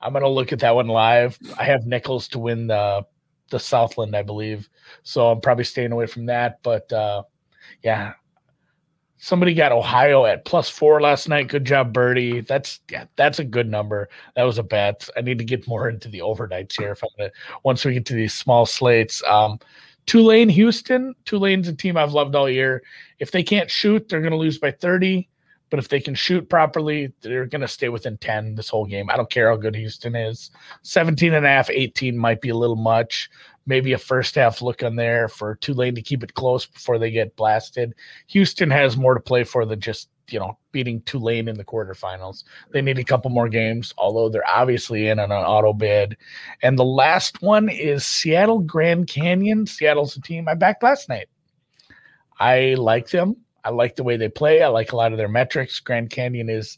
I'm 0.00 0.14
to 0.14 0.28
look 0.28 0.52
at 0.52 0.60
that 0.60 0.74
one 0.74 0.88
live. 0.88 1.38
I 1.58 1.64
have 1.64 1.86
Nicholls 1.86 2.28
to 2.28 2.38
win 2.38 2.68
the 2.68 3.04
the 3.50 3.58
Southland, 3.58 4.16
I 4.16 4.22
believe. 4.22 4.68
So 5.02 5.28
I'm 5.28 5.40
probably 5.40 5.64
staying 5.64 5.92
away 5.92 6.06
from 6.06 6.26
that, 6.26 6.62
but 6.62 6.90
uh, 6.92 7.24
yeah, 7.82 8.12
Somebody 9.22 9.52
got 9.52 9.70
Ohio 9.70 10.24
at 10.24 10.46
plus 10.46 10.70
four 10.70 10.98
last 11.02 11.28
night. 11.28 11.48
Good 11.48 11.66
job, 11.66 11.92
Birdie. 11.92 12.40
That's 12.40 12.80
yeah, 12.90 13.04
that's 13.16 13.38
a 13.38 13.44
good 13.44 13.68
number. 13.68 14.08
That 14.34 14.44
was 14.44 14.56
a 14.56 14.62
bet. 14.62 15.06
I 15.14 15.20
need 15.20 15.36
to 15.38 15.44
get 15.44 15.68
more 15.68 15.90
into 15.90 16.08
the 16.08 16.20
overnights 16.20 16.78
here 16.78 16.92
if 16.92 17.04
I'm 17.04 17.10
gonna 17.18 17.30
once 17.62 17.84
we 17.84 17.92
get 17.92 18.06
to 18.06 18.14
these 18.14 18.32
small 18.32 18.64
slates. 18.64 19.22
Um, 19.24 19.58
Tulane, 20.06 20.48
Houston. 20.48 21.14
Tulane's 21.26 21.68
a 21.68 21.74
team 21.74 21.98
I've 21.98 22.14
loved 22.14 22.34
all 22.34 22.48
year. 22.48 22.82
If 23.18 23.30
they 23.30 23.42
can't 23.42 23.70
shoot, 23.70 24.08
they're 24.08 24.22
gonna 24.22 24.36
lose 24.38 24.58
by 24.58 24.70
30. 24.70 25.28
But 25.68 25.78
if 25.78 25.88
they 25.88 26.00
can 26.00 26.16
shoot 26.16 26.48
properly, 26.48 27.12
they're 27.20 27.46
going 27.46 27.60
to 27.60 27.68
stay 27.68 27.88
within 27.88 28.18
10 28.18 28.56
this 28.56 28.68
whole 28.68 28.84
game. 28.84 29.08
I 29.08 29.16
don't 29.16 29.30
care 29.30 29.50
how 29.50 29.56
good 29.56 29.76
Houston 29.76 30.16
is. 30.16 30.50
17 30.82 31.32
and 31.32 31.46
a 31.46 31.48
half, 31.48 31.70
18 31.70 32.18
might 32.18 32.40
be 32.40 32.48
a 32.48 32.56
little 32.56 32.74
much 32.74 33.30
maybe 33.70 33.92
a 33.92 33.98
first 33.98 34.34
half 34.34 34.60
look 34.60 34.82
on 34.82 34.96
there 34.96 35.28
for 35.28 35.54
Tulane 35.54 35.94
to 35.94 36.02
keep 36.02 36.22
it 36.24 36.34
close 36.34 36.66
before 36.66 36.98
they 36.98 37.10
get 37.10 37.36
blasted. 37.36 37.94
Houston 38.26 38.68
has 38.70 38.96
more 38.96 39.14
to 39.14 39.20
play 39.20 39.44
for 39.44 39.64
than 39.64 39.80
just 39.80 40.10
you 40.28 40.38
know 40.38 40.58
beating 40.72 41.00
Tulane 41.02 41.48
in 41.48 41.56
the 41.56 41.64
quarterfinals. 41.64 42.44
They 42.72 42.82
need 42.82 42.98
a 42.98 43.04
couple 43.04 43.30
more 43.30 43.48
games, 43.48 43.94
although 43.96 44.28
they're 44.28 44.46
obviously 44.46 45.08
in 45.08 45.20
on 45.20 45.30
an 45.30 45.38
auto 45.38 45.72
bid. 45.72 46.16
And 46.62 46.78
the 46.78 46.84
last 46.84 47.40
one 47.40 47.68
is 47.68 48.04
Seattle 48.04 48.58
Grand 48.58 49.06
Canyon. 49.06 49.66
Seattle's 49.66 50.16
a 50.16 50.20
team 50.20 50.48
I 50.48 50.54
backed 50.54 50.82
last 50.82 51.08
night. 51.08 51.28
I 52.40 52.74
like 52.74 53.08
them. 53.10 53.36
I 53.64 53.70
like 53.70 53.94
the 53.94 54.04
way 54.04 54.16
they 54.16 54.28
play. 54.28 54.62
I 54.62 54.68
like 54.68 54.92
a 54.92 54.96
lot 54.96 55.12
of 55.12 55.18
their 55.18 55.28
metrics. 55.28 55.78
Grand 55.78 56.10
Canyon 56.10 56.48
is 56.48 56.76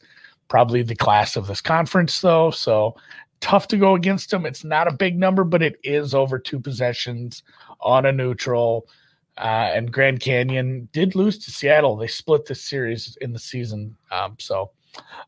probably 0.48 0.82
the 0.82 0.96
class 0.96 1.36
of 1.36 1.46
this 1.46 1.62
conference, 1.62 2.20
though. 2.20 2.50
So 2.50 2.96
tough 3.42 3.68
to 3.68 3.76
go 3.76 3.94
against 3.94 4.30
them. 4.30 4.46
It's 4.46 4.64
not 4.64 4.88
a 4.88 4.92
big 4.92 5.18
number, 5.18 5.44
but 5.44 5.62
it 5.62 5.76
is 5.82 6.14
over 6.14 6.38
two 6.38 6.58
possessions 6.58 7.42
on 7.80 8.06
a 8.06 8.12
neutral. 8.12 8.88
Uh, 9.36 9.70
and 9.74 9.92
Grand 9.92 10.20
Canyon 10.20 10.88
did 10.92 11.14
lose 11.14 11.38
to 11.44 11.50
Seattle. 11.50 11.96
They 11.96 12.06
split 12.06 12.46
the 12.46 12.54
series 12.54 13.18
in 13.20 13.32
the 13.32 13.38
season. 13.38 13.96
Um, 14.10 14.36
so 14.38 14.70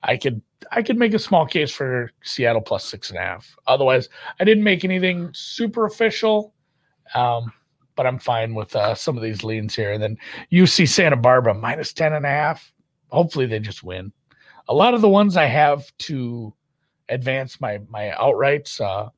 I 0.02 0.16
could 0.16 0.40
I 0.72 0.82
could 0.82 0.98
make 0.98 1.14
a 1.14 1.18
small 1.18 1.46
case 1.46 1.70
for 1.70 2.10
Seattle 2.22 2.60
plus 2.62 2.84
six 2.84 3.10
and 3.10 3.18
a 3.18 3.22
half. 3.22 3.54
Otherwise, 3.66 4.08
I 4.40 4.44
didn't 4.44 4.64
make 4.64 4.84
anything 4.84 5.30
super 5.34 5.84
official. 5.84 6.54
Um, 7.14 7.52
but 7.96 8.06
I'm 8.06 8.18
fine 8.18 8.54
with 8.54 8.74
uh, 8.74 8.94
some 8.94 9.16
of 9.16 9.22
these 9.22 9.44
leans 9.44 9.74
here. 9.74 9.92
And 9.92 10.02
then 10.02 10.18
UC 10.52 10.88
Santa 10.88 11.16
Barbara 11.16 11.54
minus 11.54 11.92
10 11.92 12.12
and 12.12 12.26
a 12.26 12.28
half. 12.28 12.72
Hopefully 13.08 13.46
they 13.46 13.60
just 13.60 13.84
win. 13.84 14.12
A 14.68 14.74
lot 14.74 14.94
of 14.94 15.00
the 15.00 15.08
ones 15.08 15.36
I 15.36 15.44
have 15.44 15.96
to 15.98 16.52
advance 17.08 17.60
my 17.60 17.80
my 17.88 18.14
outrights. 18.18 18.80
Uh, 18.80 19.10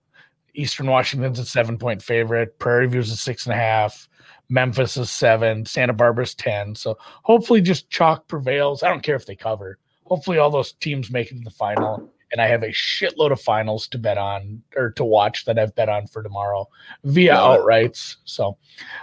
Eastern 0.55 0.87
Washington's 0.87 1.39
a 1.39 1.45
seven 1.45 1.79
point 1.79 2.03
favorite. 2.03 2.59
Prairie 2.59 2.89
View's 2.89 3.11
a 3.11 3.17
six 3.17 3.47
and 3.47 3.55
a 3.55 3.59
half. 3.59 4.09
Memphis 4.49 4.97
is 4.97 5.11
seven. 5.11 5.67
Santa 5.67 5.93
Barbara's 5.93 6.35
ten. 6.35 6.75
So 6.75 6.97
hopefully, 7.01 7.61
just 7.61 7.91
chalk 7.91 8.29
prevails. 8.29 8.83
I 8.83 8.89
don't 8.89 9.03
care 9.03 9.17
if 9.17 9.27
they 9.27 9.37
cover. 9.37 9.79
Hopefully, 10.05 10.39
all 10.39 10.51
those 10.51 10.73
teams 10.73 11.11
make 11.11 11.31
it 11.31 11.39
to 11.39 11.45
the 11.45 11.51
final. 11.51 12.13
And 12.33 12.41
I 12.41 12.49
have 12.49 12.65
a 12.65 12.69
shitload 12.69 13.31
of 13.31 13.41
finals 13.41 13.87
to 13.89 13.99
bet 13.99 14.19
on 14.19 14.61
or 14.77 14.91
to 14.93 15.05
watch 15.05 15.45
that 15.45 15.59
I've 15.59 15.75
bet 15.77 15.89
on 15.89 16.09
for 16.09 16.23
tomorrow 16.25 16.67
via 17.05 17.35
outrights. 17.35 18.17
So 18.25 18.57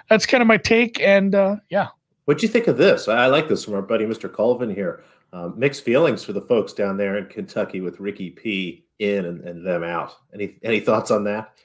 that's 0.10 0.26
kind 0.26 0.42
of 0.42 0.48
my 0.48 0.58
take. 0.58 1.00
And 1.00 1.34
uh, 1.34 1.56
yeah. 1.70 1.88
What'd 2.26 2.44
you 2.44 2.50
think 2.50 2.68
of 2.68 2.78
this? 2.78 3.08
I 3.08 3.28
like 3.28 3.48
this 3.48 3.64
from 3.64 3.76
our 3.76 3.82
buddy 3.82 4.06
Mr. 4.06 4.32
Colvin 4.32 4.74
here. 4.74 5.04
Um, 5.34 5.56
mixed 5.58 5.84
feelings 5.84 6.24
for 6.24 6.32
the 6.32 6.42
folks 6.42 6.74
down 6.74 6.96
there 6.96 7.18
in 7.18 7.26
Kentucky 7.26 7.82
with 7.82 8.00
Ricky 8.00 8.30
P 8.30 8.86
in 9.00 9.26
and, 9.26 9.42
and 9.42 9.66
them 9.66 9.84
out. 9.84 10.16
Any 10.32 10.60
any 10.62 10.80
thoughts 10.80 11.10
on 11.10 11.24
that? 11.24 11.56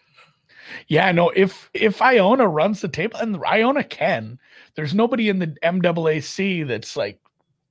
Yeah, 0.86 1.12
no. 1.12 1.28
If 1.30 1.68
if 1.74 2.00
Iona 2.00 2.48
runs 2.48 2.80
the 2.80 2.88
table, 2.88 3.18
and 3.18 3.38
Iona 3.44 3.84
can, 3.84 4.38
there's 4.74 4.94
nobody 4.94 5.28
in 5.28 5.38
the 5.38 5.48
MAAC 5.62 6.66
that's 6.66 6.96
like 6.96 7.20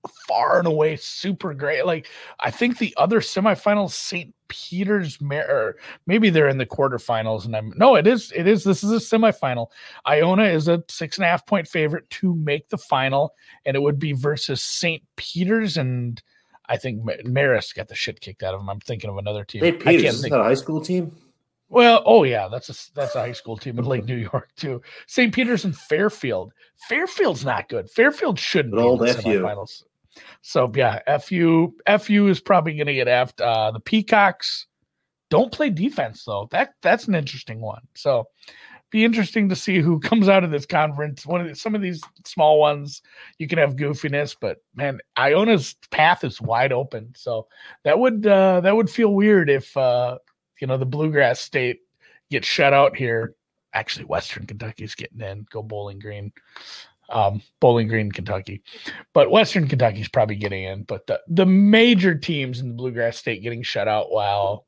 far 0.08 0.60
and 0.60 0.68
away 0.68 0.96
super 0.96 1.54
great. 1.54 1.86
Like 1.86 2.08
I 2.40 2.52
think 2.52 2.78
the 2.78 2.94
other 2.98 3.20
semifinals, 3.20 3.92
St. 3.92 4.34
Peter's, 4.48 5.20
or 5.22 5.76
maybe 6.06 6.30
they're 6.30 6.48
in 6.48 6.58
the 6.58 6.66
quarterfinals, 6.66 7.46
and 7.46 7.56
I'm 7.56 7.74
no, 7.78 7.96
it 7.96 8.08
is, 8.08 8.32
it 8.36 8.48
is. 8.48 8.64
This 8.64 8.84
is 8.84 8.92
a 8.92 8.96
semifinal. 8.96 9.68
Iona 10.08 10.46
is 10.46 10.68
a 10.68 10.84
six 10.90 11.18
and 11.18 11.26
a 11.26 11.28
half 11.28 11.46
point 11.46 11.68
favorite 11.68 12.10
to 12.12 12.34
make 12.36 12.70
the 12.70 12.78
final, 12.78 13.34
and 13.66 13.76
it 13.76 13.82
would 13.82 14.00
be 14.00 14.14
versus 14.14 14.64
St. 14.64 15.04
Peter's 15.16 15.78
and. 15.78 16.22
I 16.70 16.76
think 16.76 17.02
Marist 17.02 17.76
got 17.76 17.88
the 17.88 17.96
shit 17.96 18.20
kicked 18.20 18.44
out 18.44 18.54
of 18.54 18.60
him. 18.60 18.70
I'm 18.70 18.82
thinking 18.82 19.10
of 19.10 19.18
another 19.18 19.46
team. 19.46 19.62
St. 19.62 19.80
Peter's 19.80 20.16
is 20.16 20.22
that 20.24 20.38
a 20.38 20.44
high 20.44 20.54
school 20.54 20.82
team? 20.82 21.16
Well, 21.70 22.02
oh 22.06 22.24
yeah, 22.24 22.48
that's 22.48 22.70
a 22.70 22.94
that's 22.94 23.16
a 23.16 23.20
high 23.20 23.34
school 23.34 23.58
team 23.58 23.78
in 23.78 23.86
Lake 23.86 24.06
New 24.06 24.16
York 24.16 24.50
too. 24.56 24.82
St. 25.08 25.34
Peter's 25.34 25.66
and 25.66 25.76
Fairfield. 25.76 26.54
Fairfield's 26.88 27.44
not 27.44 27.68
good. 27.68 27.90
Fairfield 27.90 28.40
shouldn't 28.40 28.76
but 28.76 28.84
be 28.84 29.10
in 29.10 29.16
the 29.16 29.22
semifinals. 29.22 29.84
So 30.42 30.72
yeah, 30.76 31.00
FU 31.20 31.74
FU 32.00 32.28
is 32.28 32.40
probably 32.40 32.76
going 32.76 32.88
to 32.88 32.94
get 32.94 33.08
effed. 33.08 33.42
Uh, 33.42 33.72
the 33.72 33.80
Peacocks, 33.80 34.68
don't 35.30 35.52
play 35.52 35.70
defense 35.70 36.24
though. 36.24 36.48
That 36.52 36.74
that's 36.82 37.08
an 37.08 37.16
interesting 37.16 37.62
one. 37.62 37.82
So 37.96 38.28
be 38.90 39.04
interesting 39.04 39.50
to 39.50 39.56
see 39.56 39.80
who 39.80 40.00
comes 40.10 40.30
out 40.30 40.44
of 40.44 40.52
this 40.52 40.66
conference. 40.66 41.26
One 41.26 41.42
of 41.42 41.48
the, 41.48 41.56
some 41.56 41.76
of 41.76 41.82
these 41.82 42.02
small 42.26 42.60
ones, 42.60 43.02
you 43.38 43.48
can 43.48 43.60
have 43.60 43.76
goofiness, 43.76 44.36
but 44.40 44.58
man, 44.76 45.00
Iona's 45.16 45.76
path 45.92 46.24
is 46.24 46.42
wide 46.42 46.72
open. 46.72 47.14
So 47.16 47.48
that 47.84 48.00
would 48.00 48.26
uh, 48.26 48.62
that 48.62 48.76
would 48.76 48.90
feel 48.90 49.14
weird 49.14 49.50
if 49.50 49.76
uh, 49.76 50.18
you 50.62 50.68
know 50.68 50.78
the 50.78 50.86
Bluegrass 50.86 51.40
State 51.40 51.82
gets 52.30 52.48
shut 52.48 52.74
out 52.74 52.96
here. 52.96 53.36
Actually, 53.74 54.06
Western 54.06 54.46
Kentucky's 54.46 54.96
getting 54.96 55.22
in. 55.22 55.46
Go 55.52 55.62
Bowling 55.62 56.00
Green, 56.00 56.32
um, 57.10 57.42
Bowling 57.60 57.88
Green, 57.88 58.12
Kentucky, 58.12 58.62
but 59.14 59.32
Western 59.32 59.68
Kentucky 59.68 60.02
is 60.02 60.10
probably 60.10 60.36
getting 60.36 60.64
in. 60.64 60.84
But 60.84 61.08
the 61.08 61.22
the 61.28 61.46
major 61.46 62.16
teams 62.16 62.60
in 62.60 62.70
the 62.70 62.76
Bluegrass 62.76 63.18
State 63.18 63.44
getting 63.44 63.64
shut 63.64 63.88
out 63.88 64.12
while 64.12 64.66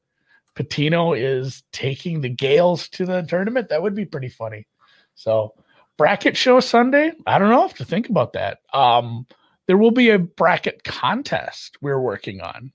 Pitino 0.56 1.18
is 1.18 1.64
taking 1.72 2.22
the 2.22 2.30
Gaels 2.30 2.90
to 2.90 3.06
the 3.06 3.22
tournament. 3.24 3.70
That 3.70 3.82
would 3.82 3.96
be 3.96 4.06
pretty 4.06 4.30
funny. 4.30 4.68
So 5.16 5.54
bracket 5.98 6.38
show 6.38 6.60
Sunday. 6.60 7.12
I 7.28 7.40
don't 7.40 7.50
know 7.50 7.66
if 7.66 7.76
to 7.76 7.86
think 7.86 8.10
about 8.10 8.34
that. 8.34 8.60
Um, 8.74 9.28
there 9.68 9.78
will 9.78 9.92
be 9.92 10.10
a 10.10 10.18
bracket 10.18 10.84
contest 10.84 11.78
we're 11.82 12.00
working 12.00 12.42
on, 12.42 12.72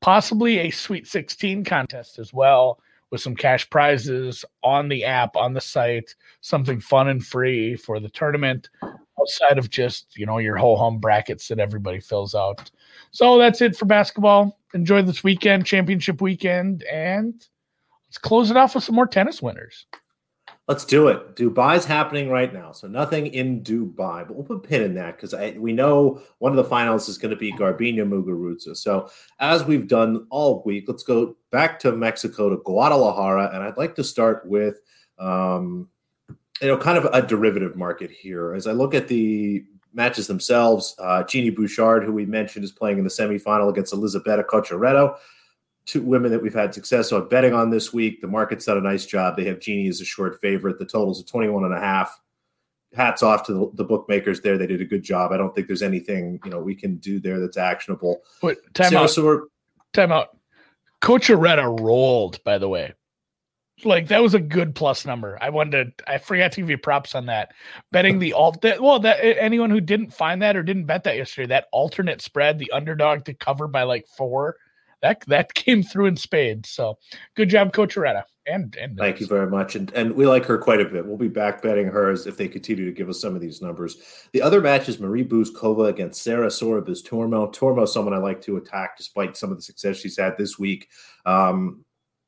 possibly 0.00 0.58
a 0.58 0.70
Sweet 0.70 1.06
16 1.06 1.64
contest 1.64 2.18
as 2.18 2.32
well, 2.32 2.80
with 3.10 3.20
some 3.20 3.36
cash 3.36 3.68
prizes 3.70 4.44
on 4.62 4.88
the 4.88 5.04
app, 5.04 5.36
on 5.36 5.54
the 5.54 5.60
site, 5.60 6.14
something 6.40 6.80
fun 6.80 7.08
and 7.08 7.24
free 7.24 7.76
for 7.76 8.00
the 8.00 8.08
tournament 8.08 8.68
outside 9.20 9.58
of 9.58 9.70
just, 9.70 10.16
you 10.16 10.26
know, 10.26 10.38
your 10.38 10.56
whole 10.56 10.76
home 10.76 10.98
brackets 10.98 11.48
that 11.48 11.58
everybody 11.58 12.00
fills 12.00 12.34
out. 12.34 12.70
So 13.12 13.38
that's 13.38 13.60
it 13.60 13.76
for 13.76 13.84
basketball 13.84 14.58
enjoy 14.76 15.02
this 15.02 15.24
weekend, 15.24 15.66
championship 15.66 16.20
weekend, 16.20 16.84
and 16.84 17.34
let's 18.06 18.18
close 18.18 18.50
it 18.50 18.56
off 18.56 18.74
with 18.74 18.84
some 18.84 18.94
more 18.94 19.06
tennis 19.06 19.42
winners. 19.42 19.86
Let's 20.68 20.84
do 20.84 21.06
it. 21.08 21.36
Dubai's 21.36 21.84
happening 21.84 22.28
right 22.28 22.52
now, 22.52 22.72
so 22.72 22.88
nothing 22.88 23.28
in 23.28 23.62
Dubai, 23.62 24.26
but 24.26 24.34
we'll 24.34 24.44
put 24.44 24.56
a 24.56 24.68
pin 24.68 24.82
in 24.82 24.94
that 24.94 25.16
because 25.16 25.32
we 25.56 25.72
know 25.72 26.20
one 26.38 26.50
of 26.50 26.56
the 26.56 26.64
finals 26.64 27.08
is 27.08 27.18
going 27.18 27.30
to 27.30 27.36
be 27.36 27.52
Garbiñe 27.52 27.98
Muguruza. 27.98 28.76
So 28.76 29.08
as 29.38 29.64
we've 29.64 29.86
done 29.86 30.26
all 30.28 30.64
week, 30.66 30.86
let's 30.88 31.04
go 31.04 31.36
back 31.52 31.78
to 31.80 31.92
Mexico 31.92 32.50
to 32.50 32.56
Guadalajara, 32.56 33.50
and 33.54 33.62
I'd 33.62 33.76
like 33.76 33.94
to 33.94 34.02
start 34.02 34.44
with, 34.44 34.80
um, 35.20 35.88
you 36.60 36.66
know, 36.66 36.76
kind 36.76 36.98
of 36.98 37.04
a 37.12 37.22
derivative 37.22 37.76
market 37.76 38.10
here. 38.10 38.52
As 38.52 38.66
I 38.66 38.72
look 38.72 38.92
at 38.92 39.06
the 39.06 39.64
matches 39.96 40.26
themselves. 40.26 40.94
Uh, 40.98 41.24
Genie 41.24 41.50
Bouchard, 41.50 42.04
who 42.04 42.12
we 42.12 42.26
mentioned, 42.26 42.64
is 42.64 42.70
playing 42.70 42.98
in 42.98 43.04
the 43.04 43.10
semifinal 43.10 43.70
against 43.70 43.92
Elizabeth 43.92 44.46
Cocciaretto. 44.46 45.16
Two 45.86 46.02
women 46.02 46.32
that 46.32 46.42
we've 46.42 46.54
had 46.54 46.74
success 46.74 47.12
on 47.12 47.28
betting 47.28 47.54
on 47.54 47.70
this 47.70 47.92
week. 47.92 48.20
The 48.20 48.26
market's 48.26 48.64
done 48.64 48.78
a 48.78 48.80
nice 48.80 49.06
job. 49.06 49.36
They 49.36 49.44
have 49.44 49.60
Genie 49.60 49.88
as 49.88 50.00
a 50.00 50.04
short 50.04 50.40
favorite. 50.40 50.78
The 50.78 50.84
total's 50.84 51.20
at 51.20 51.28
21 51.28 51.64
and 51.64 51.74
a 51.74 51.80
half. 51.80 52.20
Hats 52.94 53.22
off 53.22 53.46
to 53.46 53.52
the, 53.52 53.70
the 53.74 53.84
bookmakers 53.84 54.40
there. 54.40 54.58
They 54.58 54.66
did 54.66 54.80
a 54.80 54.86
good 54.86 55.02
job. 55.02 55.32
I 55.32 55.36
don't 55.36 55.54
think 55.54 55.68
there's 55.68 55.82
anything, 55.82 56.40
you 56.44 56.50
know, 56.50 56.58
we 56.58 56.74
can 56.74 56.96
do 56.96 57.20
there 57.20 57.38
that's 57.38 57.56
actionable. 57.56 58.22
Wait, 58.42 58.58
time 58.74 58.90
so, 58.90 58.98
out. 58.98 59.10
So 59.10 59.48
time 59.92 60.10
out. 60.10 60.36
Cocciaretto 61.02 61.78
rolled, 61.80 62.42
by 62.42 62.58
the 62.58 62.68
way 62.68 62.94
like 63.84 64.08
that 64.08 64.22
was 64.22 64.34
a 64.34 64.40
good 64.40 64.74
plus 64.74 65.04
number. 65.04 65.38
I 65.40 65.50
wanted 65.50 65.98
to, 65.98 66.10
I 66.10 66.18
forgot 66.18 66.52
to 66.52 66.60
give 66.60 66.70
you 66.70 66.78
props 66.78 67.14
on 67.14 67.26
that. 67.26 67.52
Betting 67.92 68.18
the 68.18 68.32
alt 68.32 68.62
that, 68.62 68.82
well 68.82 68.98
that 69.00 69.18
anyone 69.22 69.70
who 69.70 69.80
didn't 69.80 70.12
find 70.12 70.40
that 70.42 70.56
or 70.56 70.62
didn't 70.62 70.86
bet 70.86 71.04
that 71.04 71.16
yesterday, 71.16 71.48
that 71.48 71.66
alternate 71.72 72.22
spread, 72.22 72.58
the 72.58 72.70
underdog 72.72 73.24
to 73.26 73.34
cover 73.34 73.68
by 73.68 73.82
like 73.82 74.06
four, 74.16 74.56
that 75.06 75.24
that 75.26 75.54
came 75.54 75.82
through 75.82 76.06
in 76.06 76.16
spades. 76.16 76.70
So 76.70 76.98
good 77.34 77.48
job, 77.48 77.72
Cocciaretto. 77.72 78.22
And, 78.48 78.76
and 78.76 78.96
thank 78.96 79.18
you 79.18 79.26
very 79.26 79.48
much. 79.50 79.74
And 79.74 79.92
and 79.92 80.14
we 80.14 80.26
like 80.26 80.44
her 80.44 80.56
quite 80.56 80.80
a 80.80 80.84
bit. 80.84 81.04
We'll 81.04 81.16
be 81.16 81.28
back 81.28 81.62
betting 81.62 81.88
hers 81.88 82.26
if 82.26 82.36
they 82.36 82.46
continue 82.46 82.84
to 82.84 82.92
give 82.92 83.08
us 83.08 83.20
some 83.20 83.34
of 83.34 83.40
these 83.40 83.60
numbers. 83.60 83.96
The 84.32 84.42
other 84.42 84.60
match 84.60 84.88
is 84.88 85.00
Marie 85.00 85.24
Bouzkova 85.24 85.88
against 85.88 86.22
Sara 86.22 86.46
Sorribes 86.46 87.04
Tormo. 87.04 87.52
Tormo, 87.52 87.88
someone 87.88 88.14
I 88.14 88.18
like 88.18 88.40
to 88.42 88.56
attack 88.56 88.96
despite 88.96 89.36
some 89.36 89.50
of 89.50 89.56
the 89.56 89.62
success 89.62 89.96
she's 89.96 90.18
had 90.18 90.38
this 90.38 90.58
week. 90.58 90.88
Um, 91.24 91.84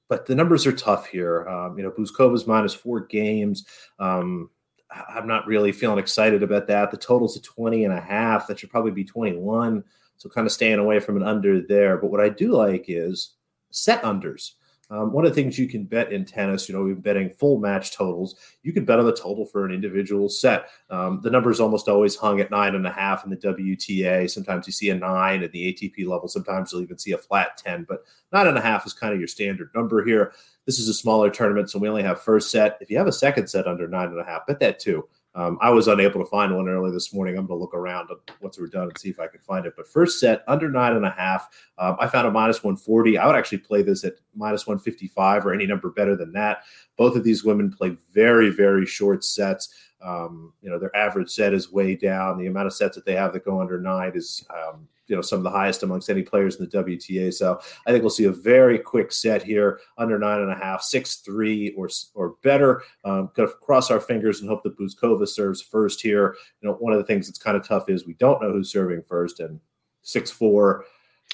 but 0.08 0.26
the 0.26 0.34
numbers 0.34 0.66
are 0.66 0.72
tough 0.72 1.06
here. 1.06 1.46
Um, 1.46 1.76
you 1.76 1.84
know, 1.84 1.90
Bouzkova's 1.90 2.46
minus 2.46 2.74
four 2.74 3.00
games. 3.06 3.66
Um, 3.98 4.50
I'm 4.90 5.26
not 5.26 5.46
really 5.46 5.70
feeling 5.70 5.98
excited 5.98 6.42
about 6.42 6.66
that. 6.68 6.90
The 6.90 6.96
total's 6.96 7.36
at 7.36 7.42
20 7.44 7.84
and 7.84 7.92
a 7.92 8.00
half. 8.00 8.46
That 8.46 8.58
should 8.58 8.70
probably 8.70 8.90
be 8.90 9.04
21. 9.04 9.84
So 10.18 10.28
kind 10.28 10.46
of 10.46 10.52
staying 10.52 10.78
away 10.78 11.00
from 11.00 11.16
an 11.16 11.22
under 11.22 11.60
there. 11.60 11.96
But 11.96 12.10
what 12.10 12.20
I 12.20 12.28
do 12.28 12.52
like 12.52 12.84
is 12.88 13.34
set 13.70 14.02
unders. 14.02 14.52
Um, 14.90 15.12
one 15.12 15.26
of 15.26 15.30
the 15.30 15.34
things 15.34 15.58
you 15.58 15.68
can 15.68 15.84
bet 15.84 16.12
in 16.12 16.24
tennis, 16.24 16.66
you 16.66 16.74
know, 16.74 16.82
we've 16.82 16.94
been 16.94 17.02
betting 17.02 17.30
full 17.30 17.58
match 17.58 17.92
totals. 17.92 18.36
You 18.62 18.72
can 18.72 18.86
bet 18.86 18.98
on 18.98 19.04
the 19.04 19.14
total 19.14 19.44
for 19.44 19.66
an 19.66 19.72
individual 19.72 20.30
set. 20.30 20.70
Um, 20.88 21.20
the 21.22 21.30
number 21.30 21.50
is 21.50 21.60
almost 21.60 21.88
always 21.88 22.16
hung 22.16 22.40
at 22.40 22.50
nine 22.50 22.74
and 22.74 22.86
a 22.86 22.90
half 22.90 23.22
in 23.22 23.30
the 23.30 23.36
WTA. 23.36 24.30
Sometimes 24.30 24.66
you 24.66 24.72
see 24.72 24.88
a 24.88 24.94
nine 24.94 25.42
at 25.42 25.52
the 25.52 25.72
ATP 25.74 26.06
level. 26.06 26.26
Sometimes 26.26 26.72
you'll 26.72 26.80
even 26.80 26.96
see 26.96 27.12
a 27.12 27.18
flat 27.18 27.58
10, 27.58 27.84
but 27.86 28.04
nine 28.32 28.46
and 28.46 28.56
a 28.56 28.62
half 28.62 28.86
is 28.86 28.94
kind 28.94 29.12
of 29.12 29.18
your 29.18 29.28
standard 29.28 29.70
number 29.74 30.02
here. 30.02 30.32
This 30.64 30.78
is 30.78 30.88
a 30.88 30.94
smaller 30.94 31.28
tournament, 31.28 31.70
so 31.70 31.78
we 31.78 31.88
only 31.88 32.02
have 32.02 32.22
first 32.22 32.50
set. 32.50 32.78
If 32.80 32.90
you 32.90 32.96
have 32.96 33.06
a 33.06 33.12
second 33.12 33.48
set 33.48 33.66
under 33.66 33.88
nine 33.88 34.08
and 34.08 34.20
a 34.20 34.24
half, 34.24 34.46
bet 34.46 34.60
that 34.60 34.78
too. 34.78 35.06
Um, 35.38 35.56
I 35.60 35.70
was 35.70 35.86
unable 35.86 36.18
to 36.24 36.28
find 36.28 36.54
one 36.54 36.68
early 36.68 36.90
this 36.90 37.14
morning. 37.14 37.38
I'm 37.38 37.46
going 37.46 37.60
to 37.60 37.62
look 37.62 37.72
around 37.72 38.08
once 38.40 38.58
we're 38.58 38.66
done 38.66 38.88
and 38.88 38.98
see 38.98 39.08
if 39.08 39.20
I 39.20 39.28
can 39.28 39.40
find 39.40 39.66
it. 39.66 39.74
But 39.76 39.86
first 39.86 40.18
set 40.18 40.42
under 40.48 40.68
nine 40.68 40.96
and 40.96 41.06
a 41.06 41.10
half. 41.10 41.48
Um, 41.78 41.96
I 42.00 42.08
found 42.08 42.26
a 42.26 42.30
minus 42.32 42.64
140. 42.64 43.16
I 43.18 43.24
would 43.24 43.36
actually 43.36 43.58
play 43.58 43.82
this 43.82 44.02
at 44.02 44.14
minus 44.34 44.66
155 44.66 45.46
or 45.46 45.54
any 45.54 45.64
number 45.64 45.90
better 45.90 46.16
than 46.16 46.32
that. 46.32 46.64
Both 46.96 47.14
of 47.14 47.22
these 47.22 47.44
women 47.44 47.70
play 47.70 47.96
very, 48.12 48.50
very 48.50 48.84
short 48.84 49.24
sets. 49.24 49.72
Um, 50.02 50.52
you 50.62 50.70
know, 50.70 50.78
their 50.78 50.94
average 50.94 51.30
set 51.30 51.54
is 51.54 51.72
way 51.72 51.96
down. 51.96 52.38
The 52.38 52.46
amount 52.46 52.66
of 52.66 52.72
sets 52.72 52.94
that 52.94 53.04
they 53.04 53.14
have 53.14 53.32
that 53.32 53.44
go 53.44 53.60
under 53.60 53.80
nine 53.80 54.12
is 54.14 54.44
um, 54.50 54.88
you 55.08 55.16
know 55.16 55.22
some 55.22 55.38
of 55.38 55.42
the 55.42 55.50
highest 55.50 55.82
amongst 55.82 56.10
any 56.10 56.22
players 56.22 56.56
in 56.56 56.68
the 56.68 56.84
WTA. 56.84 57.34
So 57.34 57.60
I 57.86 57.90
think 57.90 58.02
we'll 58.02 58.10
see 58.10 58.24
a 58.24 58.32
very 58.32 58.78
quick 58.78 59.10
set 59.10 59.42
here, 59.42 59.80
under 59.96 60.18
nine 60.18 60.40
and 60.40 60.52
a 60.52 60.54
half, 60.54 60.82
six 60.82 61.16
three 61.16 61.74
or 61.76 61.88
or 62.14 62.36
better. 62.42 62.82
Um, 63.04 63.30
going 63.34 63.48
to 63.48 63.54
cross 63.56 63.90
our 63.90 64.00
fingers 64.00 64.40
and 64.40 64.48
hope 64.48 64.62
that 64.62 64.78
Bouzkova 64.78 65.26
serves 65.26 65.60
first 65.60 66.00
here. 66.00 66.36
You 66.60 66.68
know, 66.68 66.74
one 66.74 66.92
of 66.92 66.98
the 66.98 67.04
things 67.04 67.26
that's 67.26 67.38
kind 67.38 67.56
of 67.56 67.66
tough 67.66 67.88
is 67.88 68.06
we 68.06 68.14
don't 68.14 68.40
know 68.42 68.52
who's 68.52 68.70
serving 68.70 69.02
first, 69.02 69.40
and 69.40 69.58
six 70.02 70.30
four. 70.30 70.84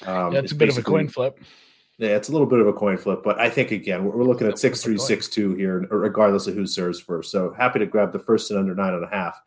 Um, 0.05 0.33
yeah, 0.33 0.39
it's 0.39 0.51
a 0.51 0.55
bit 0.55 0.69
of 0.69 0.77
a 0.77 0.83
coin 0.83 1.07
flip. 1.07 1.39
Yeah, 1.97 2.09
it's 2.09 2.27
a 2.27 2.31
little 2.33 2.47
bit 2.47 2.59
of 2.59 2.67
a 2.67 2.73
coin 2.73 2.97
flip, 2.97 3.21
but 3.23 3.39
I 3.39 3.49
think 3.49 3.71
again 3.71 4.03
we're, 4.03 4.17
we're 4.17 4.25
looking 4.25 4.47
at 4.47 4.59
six 4.59 4.83
three 4.83 4.97
six 4.97 5.29
two 5.29 5.55
here, 5.55 5.79
regardless 5.89 6.45
of 6.47 6.55
who 6.55 6.67
serves 6.67 6.99
first. 6.99 7.31
So 7.31 7.53
happy 7.57 7.79
to 7.79 7.85
grab 7.85 8.11
the 8.11 8.19
first 8.19 8.51
and 8.51 8.59
under 8.59 8.75
nine 8.75 8.93
and 8.93 9.03
a 9.03 9.07
half. 9.07 9.41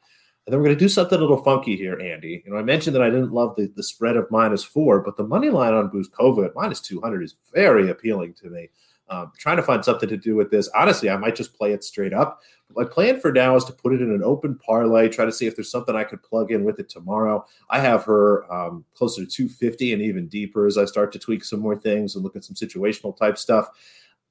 And 0.46 0.52
then 0.54 0.60
we're 0.60 0.68
going 0.68 0.78
to 0.78 0.84
do 0.84 0.88
something 0.88 1.18
a 1.18 1.20
little 1.20 1.44
funky 1.44 1.76
here, 1.76 2.00
Andy. 2.00 2.42
You 2.42 2.50
know, 2.50 2.56
I 2.56 2.62
mentioned 2.62 2.96
that 2.96 3.02
I 3.02 3.10
didn't 3.10 3.32
love 3.32 3.54
the, 3.56 3.70
the 3.76 3.82
spread 3.82 4.16
of 4.16 4.30
minus 4.30 4.64
four, 4.64 5.00
but 5.00 5.18
the 5.18 5.26
money 5.26 5.50
line 5.50 5.74
on 5.74 5.90
Bouzkova 5.90 6.46
at 6.46 6.54
minus 6.54 6.80
200 6.80 7.22
is 7.22 7.34
very 7.52 7.90
appealing 7.90 8.32
to 8.40 8.48
me. 8.48 8.70
Um, 9.10 9.32
trying 9.38 9.56
to 9.56 9.62
find 9.62 9.84
something 9.84 10.08
to 10.08 10.16
do 10.16 10.36
with 10.36 10.50
this. 10.50 10.68
Honestly, 10.74 11.08
I 11.08 11.16
might 11.16 11.34
just 11.34 11.54
play 11.56 11.72
it 11.72 11.82
straight 11.82 12.12
up. 12.12 12.40
My 12.76 12.84
plan 12.84 13.18
for 13.18 13.32
now 13.32 13.56
is 13.56 13.64
to 13.64 13.72
put 13.72 13.94
it 13.94 14.02
in 14.02 14.12
an 14.12 14.22
open 14.22 14.56
parlay, 14.56 15.08
try 15.08 15.24
to 15.24 15.32
see 15.32 15.46
if 15.46 15.56
there's 15.56 15.70
something 15.70 15.96
I 15.96 16.04
could 16.04 16.22
plug 16.22 16.52
in 16.52 16.64
with 16.64 16.78
it 16.78 16.90
tomorrow. 16.90 17.46
I 17.70 17.80
have 17.80 18.04
her 18.04 18.50
um, 18.52 18.84
closer 18.94 19.24
to 19.24 19.30
250 19.30 19.94
and 19.94 20.02
even 20.02 20.28
deeper 20.28 20.66
as 20.66 20.76
I 20.76 20.84
start 20.84 21.10
to 21.12 21.18
tweak 21.18 21.44
some 21.44 21.60
more 21.60 21.76
things 21.76 22.14
and 22.14 22.22
look 22.22 22.36
at 22.36 22.44
some 22.44 22.54
situational 22.54 23.16
type 23.16 23.38
stuff. 23.38 23.70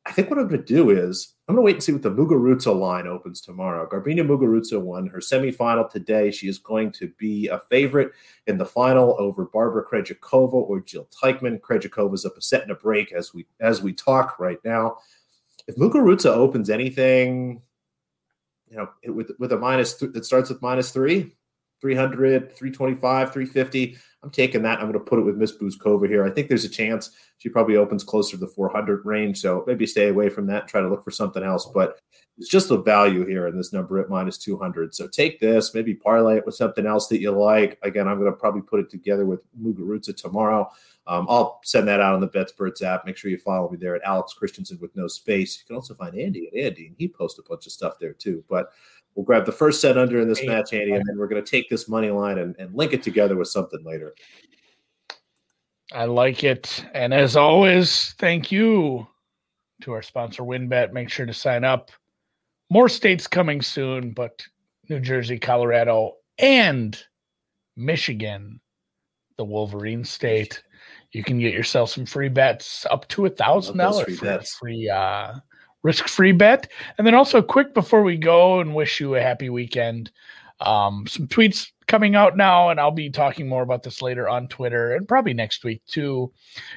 I 0.08 0.12
think 0.12 0.30
what 0.30 0.39
I'm 0.39 0.48
going 0.48 0.63
to 0.63 0.65
do 0.65 0.89
is 0.89 1.34
I'm 1.48 1.56
going 1.56 1.63
to 1.63 1.65
wait 1.65 1.76
and 1.76 1.84
see 1.84 1.91
what 1.91 2.02
the 2.02 2.10
Muguruza 2.10 2.74
line 2.74 3.08
opens 3.08 3.41
tomorrow. 3.41 3.86
Garbiñe 3.89 4.26
Muguruza 4.26 4.82
won 4.82 5.08
her 5.08 5.20
semifinal 5.20 5.89
today. 5.89 6.32
She 6.32 6.48
is 6.48 6.60
going 6.60 6.93
to 6.93 7.12
be 7.17 7.48
a 7.48 7.60
favorite 7.70 8.13
in 8.48 8.58
the 8.58 8.65
final 8.65 9.17
over 9.20 9.46
Barbora 9.46 9.84
Krejcikova 9.84 10.54
or 10.54 10.80
Jil 10.80 11.10
Teichmann. 11.12 11.60
Is 12.13 12.26
up 12.26 12.38
a 12.38 12.41
set 12.41 12.62
and 12.62 12.72
a 12.72 12.76
break 12.76 13.12
as 13.12 13.34
we 13.34 13.48
as 13.60 13.82
we 13.82 13.91
talk 13.91 14.39
right 14.39 14.60
now. 14.63 14.98
If 15.67 15.76
Muguruza 15.76 16.28
opens 16.28 16.70
anything, 16.70 17.62
you 18.70 18.78
know, 18.78 18.89
with 19.13 19.32
with 19.39 19.52
a 19.52 19.58
minus 19.58 19.98
th- 19.98 20.13
that 20.13 20.26
starts 20.26 20.50
with 20.50 20.62
minus 20.62 20.91
three, 20.91 21.36
300, 21.82 22.56
325, 22.56 23.34
350. 23.34 23.98
I'm 24.23 24.32
taking 24.32 24.63
that. 24.63 24.80
I'm 24.80 24.91
going 24.91 24.93
to 24.93 24.99
put 24.99 25.19
it 25.19 25.23
with 25.23 25.38
Miss 25.38 25.56
Bouzkova 25.56 26.08
here. 26.10 26.25
I 26.25 26.32
think 26.32 26.47
there's 26.47 26.65
a 26.65 26.69
chance 26.69 27.12
she 27.38 27.49
probably 27.49 27.77
opens 27.77 28.03
closer 28.03 28.32
to 28.32 28.38
the 28.38 28.47
400 28.47 29.06
range. 29.06 29.39
So 29.39 29.63
maybe 29.67 29.86
stay 29.86 30.10
away 30.10 30.30
from 30.30 30.47
that, 30.47 30.67
try 30.67 30.82
to 30.82 30.89
look 30.89 31.03
for 31.03 31.12
something 31.12 31.43
else. 31.43 31.69
But 31.71 31.99
it's 32.38 32.49
just 32.49 32.71
a 32.71 32.77
value 32.77 33.25
here 33.25 33.47
in 33.47 33.56
this 33.56 33.73
number 33.73 33.99
at 33.99 34.10
minus 34.10 34.38
200. 34.39 34.93
So 34.93 35.08
take 35.08 35.39
this, 35.39 35.73
maybe 35.73 35.93
parlay 35.93 36.38
it 36.38 36.45
with 36.45 36.56
something 36.56 36.86
else 36.86 37.08
that 37.08 37.21
you 37.21 37.32
like. 37.32 37.77
Again, 37.84 38.08
I'm 38.08 38.19
going 38.19 38.32
to 38.32 38.38
probably 38.38 38.62
put 38.62 38.80
it 38.80 38.89
together 38.89 39.25
with 39.25 39.41
Muguruza 39.60 40.15
tomorrow. 40.15 40.69
Um, 41.08 41.25
I'll 41.30 41.60
send 41.63 41.88
that 41.88 42.01
out 42.01 42.13
on 42.13 42.19
the 42.19 42.27
BetSperts 42.27 42.82
app. 42.82 43.06
Make 43.06 43.17
sure 43.17 43.32
you 43.32 43.38
follow 43.38 43.69
me 43.69 43.77
there 43.77 43.95
at 43.95 44.03
Alex 44.03 44.34
Christensen 44.34 44.77
with 44.82 44.95
no 44.95 45.08
space. 45.08 45.58
You 45.58 45.65
can 45.65 45.75
also 45.77 45.93
find 45.93 46.17
Andy 46.17 46.47
at 46.47 46.65
Andy, 46.65 46.88
and 46.88 46.95
he 46.97 47.08
posts 47.08 47.39
a 47.39 47.43
bunch 47.47 47.65
of 47.65 47.71
stuff 47.71 47.97
there 47.99 48.13
too. 48.13 48.43
But 48.49 48.71
We'll 49.17 49.25
grab 49.25 49.47
the 49.47 49.51
first 49.51 49.82
set 49.82 49.97
under 49.97 50.21
in 50.21 50.30
this 50.30 50.41
Eight. 50.41 50.47
match, 50.47 50.73
Andy, 50.73 50.91
and 50.91 51.03
then 51.08 51.17
we're 51.17 51.27
going 51.27 51.43
to 51.43 51.51
take 51.51 51.71
this 51.71 51.89
money 51.89 52.12
line 52.12 52.38
and, 52.38 52.56
and 52.60 52.73
link 52.75 52.93
it 52.93 53.01
together 53.01 53.36
with 53.36 53.47
something 53.47 53.84
later. 53.84 54.13
I 55.91 56.06
like 56.06 56.43
it. 56.43 56.86
And 56.93 57.15
as 57.15 57.36
always, 57.36 58.13
thank 58.19 58.51
you 58.51 59.08
to 59.82 59.91
our 59.93 60.03
sponsor 60.03 60.43
WynnBET. 60.43 60.93
Make 60.93 61.10
sure 61.10 61.25
to 61.25 61.34
sign 61.34 61.63
up. 61.63 61.89
More 62.69 62.88
states 62.88 63.25
coming 63.25 63.60
soon, 63.60 64.12
but 64.12 64.45
New 64.88 64.99
Jersey, 64.99 65.39
Colorado, 65.39 66.17
and 66.38 67.01
Michigan, 67.75 68.62
the 69.38 69.45
Wolverine 69.45 70.03
state. 70.03 70.62
You 71.12 71.23
can 71.23 71.39
get 71.39 71.56
yourself 71.56 71.89
some 71.89 72.06
free 72.06 72.30
bets 72.30 72.86
up 72.91 73.08
to 73.08 73.25
a 73.25 73.32
thousand 73.32 73.77
dollars 73.77 74.19
free, 74.19 74.39
free 74.60 74.89
uh, 74.89 75.34
risk 75.88 76.10
free 76.10 76.34
bet. 76.34 76.69
And 76.97 77.08
then 77.08 77.15
also 77.15 77.41
quick 77.41 77.73
before 77.73 78.04
we 78.04 78.17
go 78.17 78.60
and 78.60 78.76
wish 78.76 79.00
you 79.00 79.15
a 79.15 79.21
happy 79.21 79.50
weekend. 79.50 80.12
Um, 80.60 81.08
some 81.08 81.28
tweets 81.28 81.71
coming 81.88 82.15
out 82.15 82.36
now, 82.36 82.69
and 82.69 82.80
I'll 82.80 82.91
be 82.91 83.10
talking 83.10 83.47
more 83.47 83.63
about 83.63 83.84
this 83.84 84.02
later 84.02 84.28
on 84.28 84.50
Twitter 84.50 84.95
and 84.95 85.08
probably 85.08 85.34
next 85.34 85.63
week 85.63 85.82
too. 85.86 86.34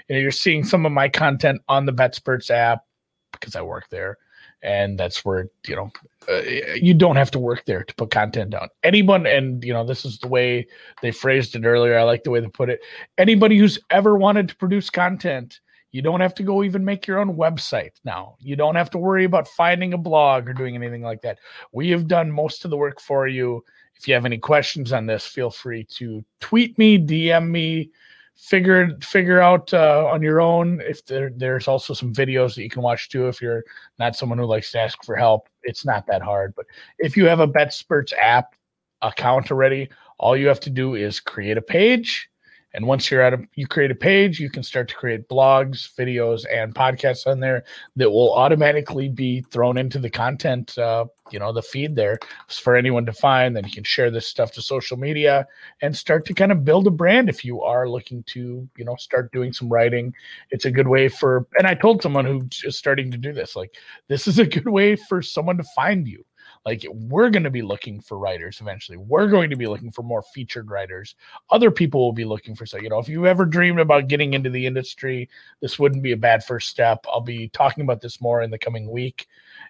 You 0.08 0.14
know, 0.14 0.20
you're 0.20 0.30
seeing 0.30 0.62
some 0.62 0.86
of 0.86 0.92
my 0.92 1.08
content 1.08 1.60
on 1.68 1.86
the 1.86 1.92
BetSperts 1.92 2.50
app 2.50 2.84
because 3.32 3.56
I 3.56 3.62
work 3.62 3.88
there, 3.90 4.16
and 4.62 4.96
that's 4.96 5.24
where 5.24 5.48
you 5.66 5.74
know 5.74 5.90
uh, 6.28 6.42
you 6.76 6.94
don't 6.94 7.16
have 7.16 7.32
to 7.32 7.38
work 7.40 7.64
there 7.64 7.82
to 7.82 7.94
put 7.94 8.10
content 8.12 8.50
down. 8.50 8.68
Anyone, 8.84 9.26
and 9.26 9.64
you 9.64 9.72
know, 9.72 9.84
this 9.84 10.04
is 10.04 10.18
the 10.18 10.28
way 10.28 10.68
they 11.02 11.10
phrased 11.10 11.56
it 11.56 11.64
earlier. 11.64 11.98
I 11.98 12.04
like 12.04 12.22
the 12.22 12.30
way 12.30 12.38
they 12.38 12.48
put 12.48 12.70
it. 12.70 12.80
Anybody 13.18 13.56
who's 13.58 13.78
ever 13.90 14.14
wanted 14.16 14.48
to 14.50 14.56
produce 14.56 14.90
content 14.90 15.58
you 15.92 16.02
don't 16.02 16.20
have 16.20 16.34
to 16.34 16.42
go 16.42 16.62
even 16.62 16.84
make 16.84 17.06
your 17.06 17.18
own 17.18 17.36
website 17.36 17.92
now. 18.04 18.36
You 18.38 18.56
don't 18.56 18.76
have 18.76 18.90
to 18.90 18.98
worry 18.98 19.24
about 19.24 19.48
finding 19.48 19.92
a 19.92 19.98
blog 19.98 20.48
or 20.48 20.52
doing 20.52 20.74
anything 20.74 21.02
like 21.02 21.22
that. 21.22 21.38
We 21.72 21.90
have 21.90 22.06
done 22.06 22.30
most 22.30 22.64
of 22.64 22.70
the 22.70 22.76
work 22.76 23.00
for 23.00 23.26
you. 23.26 23.64
If 23.96 24.06
you 24.06 24.14
have 24.14 24.24
any 24.24 24.38
questions 24.38 24.92
on 24.92 25.06
this, 25.06 25.26
feel 25.26 25.50
free 25.50 25.84
to 25.96 26.24
tweet 26.40 26.78
me, 26.78 26.98
DM 26.98 27.50
me, 27.50 27.90
figure 28.36 28.96
figure 29.02 29.40
out 29.40 29.72
uh, 29.74 30.06
on 30.06 30.22
your 30.22 30.40
own. 30.40 30.80
If 30.80 31.04
there, 31.04 31.30
there's 31.36 31.68
also 31.68 31.92
some 31.92 32.14
videos 32.14 32.54
that 32.54 32.62
you 32.62 32.70
can 32.70 32.82
watch 32.82 33.08
too. 33.08 33.28
If 33.28 33.42
you're 33.42 33.64
not 33.98 34.16
someone 34.16 34.38
who 34.38 34.46
likes 34.46 34.72
to 34.72 34.80
ask 34.80 35.02
for 35.04 35.16
help, 35.16 35.48
it's 35.62 35.84
not 35.84 36.06
that 36.06 36.22
hard. 36.22 36.54
But 36.54 36.66
if 36.98 37.16
you 37.16 37.26
have 37.26 37.40
a 37.40 37.48
BetSperts 37.48 38.12
app 38.20 38.54
account 39.02 39.50
already, 39.50 39.90
all 40.18 40.36
you 40.36 40.48
have 40.48 40.60
to 40.60 40.70
do 40.70 40.94
is 40.94 41.20
create 41.20 41.58
a 41.58 41.62
page 41.62 42.29
and 42.72 42.86
once 42.86 43.10
you're 43.10 43.20
at 43.20 43.34
a, 43.34 43.38
you 43.54 43.66
create 43.66 43.90
a 43.90 43.96
page, 43.96 44.38
you 44.38 44.48
can 44.48 44.62
start 44.62 44.88
to 44.88 44.94
create 44.94 45.28
blogs, 45.28 45.94
videos, 45.98 46.44
and 46.52 46.74
podcasts 46.74 47.26
on 47.26 47.40
there 47.40 47.64
that 47.96 48.10
will 48.10 48.32
automatically 48.34 49.08
be 49.08 49.40
thrown 49.50 49.76
into 49.76 49.98
the 49.98 50.10
content, 50.10 50.76
uh, 50.78 51.04
you 51.32 51.38
know, 51.38 51.52
the 51.52 51.62
feed 51.62 51.96
there 51.96 52.18
for 52.48 52.76
anyone 52.76 53.04
to 53.06 53.12
find. 53.12 53.56
Then 53.56 53.64
you 53.64 53.72
can 53.72 53.84
share 53.84 54.10
this 54.10 54.26
stuff 54.26 54.52
to 54.52 54.62
social 54.62 54.96
media 54.96 55.46
and 55.82 55.96
start 55.96 56.24
to 56.26 56.34
kind 56.34 56.52
of 56.52 56.64
build 56.64 56.86
a 56.86 56.90
brand 56.90 57.28
if 57.28 57.44
you 57.44 57.60
are 57.62 57.88
looking 57.88 58.22
to, 58.28 58.68
you 58.76 58.84
know, 58.84 58.96
start 58.96 59.32
doing 59.32 59.52
some 59.52 59.68
writing. 59.68 60.14
It's 60.50 60.64
a 60.64 60.70
good 60.70 60.88
way 60.88 61.08
for, 61.08 61.46
and 61.58 61.66
I 61.66 61.74
told 61.74 62.02
someone 62.02 62.24
who's 62.24 62.48
just 62.48 62.78
starting 62.78 63.10
to 63.10 63.18
do 63.18 63.32
this, 63.32 63.56
like, 63.56 63.74
this 64.08 64.28
is 64.28 64.38
a 64.38 64.46
good 64.46 64.68
way 64.68 64.96
for 64.96 65.22
someone 65.22 65.56
to 65.56 65.64
find 65.74 66.06
you 66.06 66.24
like 66.66 66.84
we're 66.90 67.30
going 67.30 67.44
to 67.44 67.50
be 67.50 67.62
looking 67.62 68.00
for 68.00 68.18
writers 68.18 68.60
eventually. 68.60 68.98
We're 68.98 69.28
going 69.28 69.50
to 69.50 69.56
be 69.56 69.66
looking 69.66 69.90
for 69.90 70.02
more 70.02 70.22
featured 70.34 70.70
writers. 70.70 71.14
Other 71.50 71.70
people 71.70 72.00
will 72.00 72.12
be 72.12 72.24
looking 72.24 72.54
for 72.54 72.66
so 72.66 72.78
you 72.78 72.88
know 72.88 72.98
if 72.98 73.08
you 73.08 73.26
ever 73.26 73.44
dreamed 73.44 73.80
about 73.80 74.08
getting 74.08 74.34
into 74.34 74.50
the 74.50 74.66
industry, 74.66 75.28
this 75.60 75.78
wouldn't 75.78 76.02
be 76.02 76.12
a 76.12 76.16
bad 76.16 76.44
first 76.44 76.68
step. 76.68 77.04
I'll 77.08 77.20
be 77.20 77.48
talking 77.48 77.82
about 77.82 78.00
this 78.00 78.20
more 78.20 78.42
in 78.42 78.50
the 78.50 78.58
coming 78.58 78.90
week. 78.90 79.26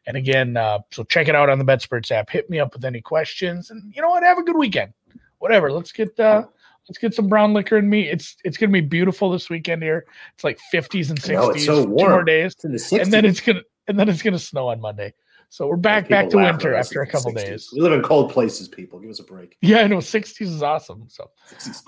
And 0.07 0.17
again, 0.17 0.57
uh, 0.57 0.81
so 0.91 1.05
check 1.05 1.29
it 1.29 1.35
out 1.35 1.51
on 1.51 1.59
the 1.59 1.65
BetSperts 1.65 2.11
app. 2.11 2.31
Hit 2.31 2.49
me 2.51 2.59
up 2.59 2.73
with 2.75 2.85
any 2.85 3.01
questions, 3.01 3.71
and 3.71 3.95
you 3.95 4.03
know 4.03 4.11
what? 4.11 4.23
Have 4.23 4.39
a 4.39 4.43
good 4.43 4.57
weekend. 4.57 4.93
Whatever. 5.39 5.71
Let's 5.71 5.93
get 5.93 6.19
uh, 6.19 6.45
let's 6.89 6.99
get 6.99 7.15
some 7.15 7.29
brown 7.29 7.55
liquor 7.55 7.79
in 7.79 7.89
me. 7.89 8.09
It's 8.09 8.37
it's 8.45 8.57
gonna 8.57 8.73
be 8.73 8.81
beautiful 8.81 9.31
this 9.31 9.49
weekend 9.49 9.83
here. 9.83 10.07
It's 10.35 10.45
like 10.45 10.59
50s 10.73 11.11
and 11.11 11.21
60s. 11.21 11.33
Know, 11.33 11.51
it's 11.51 11.65
so 11.65 11.85
warm. 11.85 12.09
Two 12.09 12.15
more 12.15 12.25
days, 12.25 12.55
the 12.57 12.99
and 13.01 13.13
then 13.13 13.25
it's 13.25 13.41
gonna 13.41 13.63
and 13.87 13.99
then 13.99 14.09
it's 14.09 14.23
gonna 14.23 14.39
snow 14.39 14.69
on 14.69 14.81
Monday. 14.81 15.15
So 15.53 15.67
we're 15.67 15.75
back 15.75 16.09
back 16.09 16.31
to 16.31 16.37
winter 16.37 16.77
after 16.77 17.03
a 17.03 17.07
couple 17.09 17.33
60s. 17.33 17.35
days. 17.35 17.71
We 17.75 17.81
live 17.81 17.93
in 17.93 18.03
cold 18.03 18.31
places, 18.31 18.69
people. 18.69 19.01
Give 19.01 19.11
us 19.11 19.19
a 19.19 19.25
break. 19.25 19.57
Yeah, 19.63 19.81
I 19.81 19.89
know. 19.89 19.97
60s 19.99 20.41
is 20.43 20.63
awesome. 20.63 21.09
So, 21.09 21.29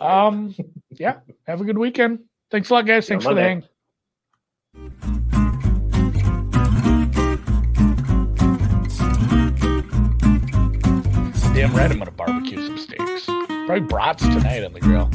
um, 0.00 0.52
yeah, 0.90 1.20
have 1.46 1.60
a 1.60 1.64
good 1.64 1.78
weekend. 1.78 2.24
Thanks 2.50 2.70
a 2.70 2.74
lot, 2.74 2.86
guys. 2.86 3.06
Thanks 3.06 3.24
for 3.24 3.34
the 3.34 3.40
hang. 3.40 3.62
Damn 11.54 11.72
right, 11.76 11.90
I'm 11.90 11.98
gonna 11.98 12.10
barbecue 12.10 12.66
some 12.66 12.78
steaks. 12.78 13.26
Probably 13.26 13.80
brats 13.80 14.24
tonight 14.24 14.64
on 14.64 14.72
the 14.72 14.80
grill. 14.80 15.08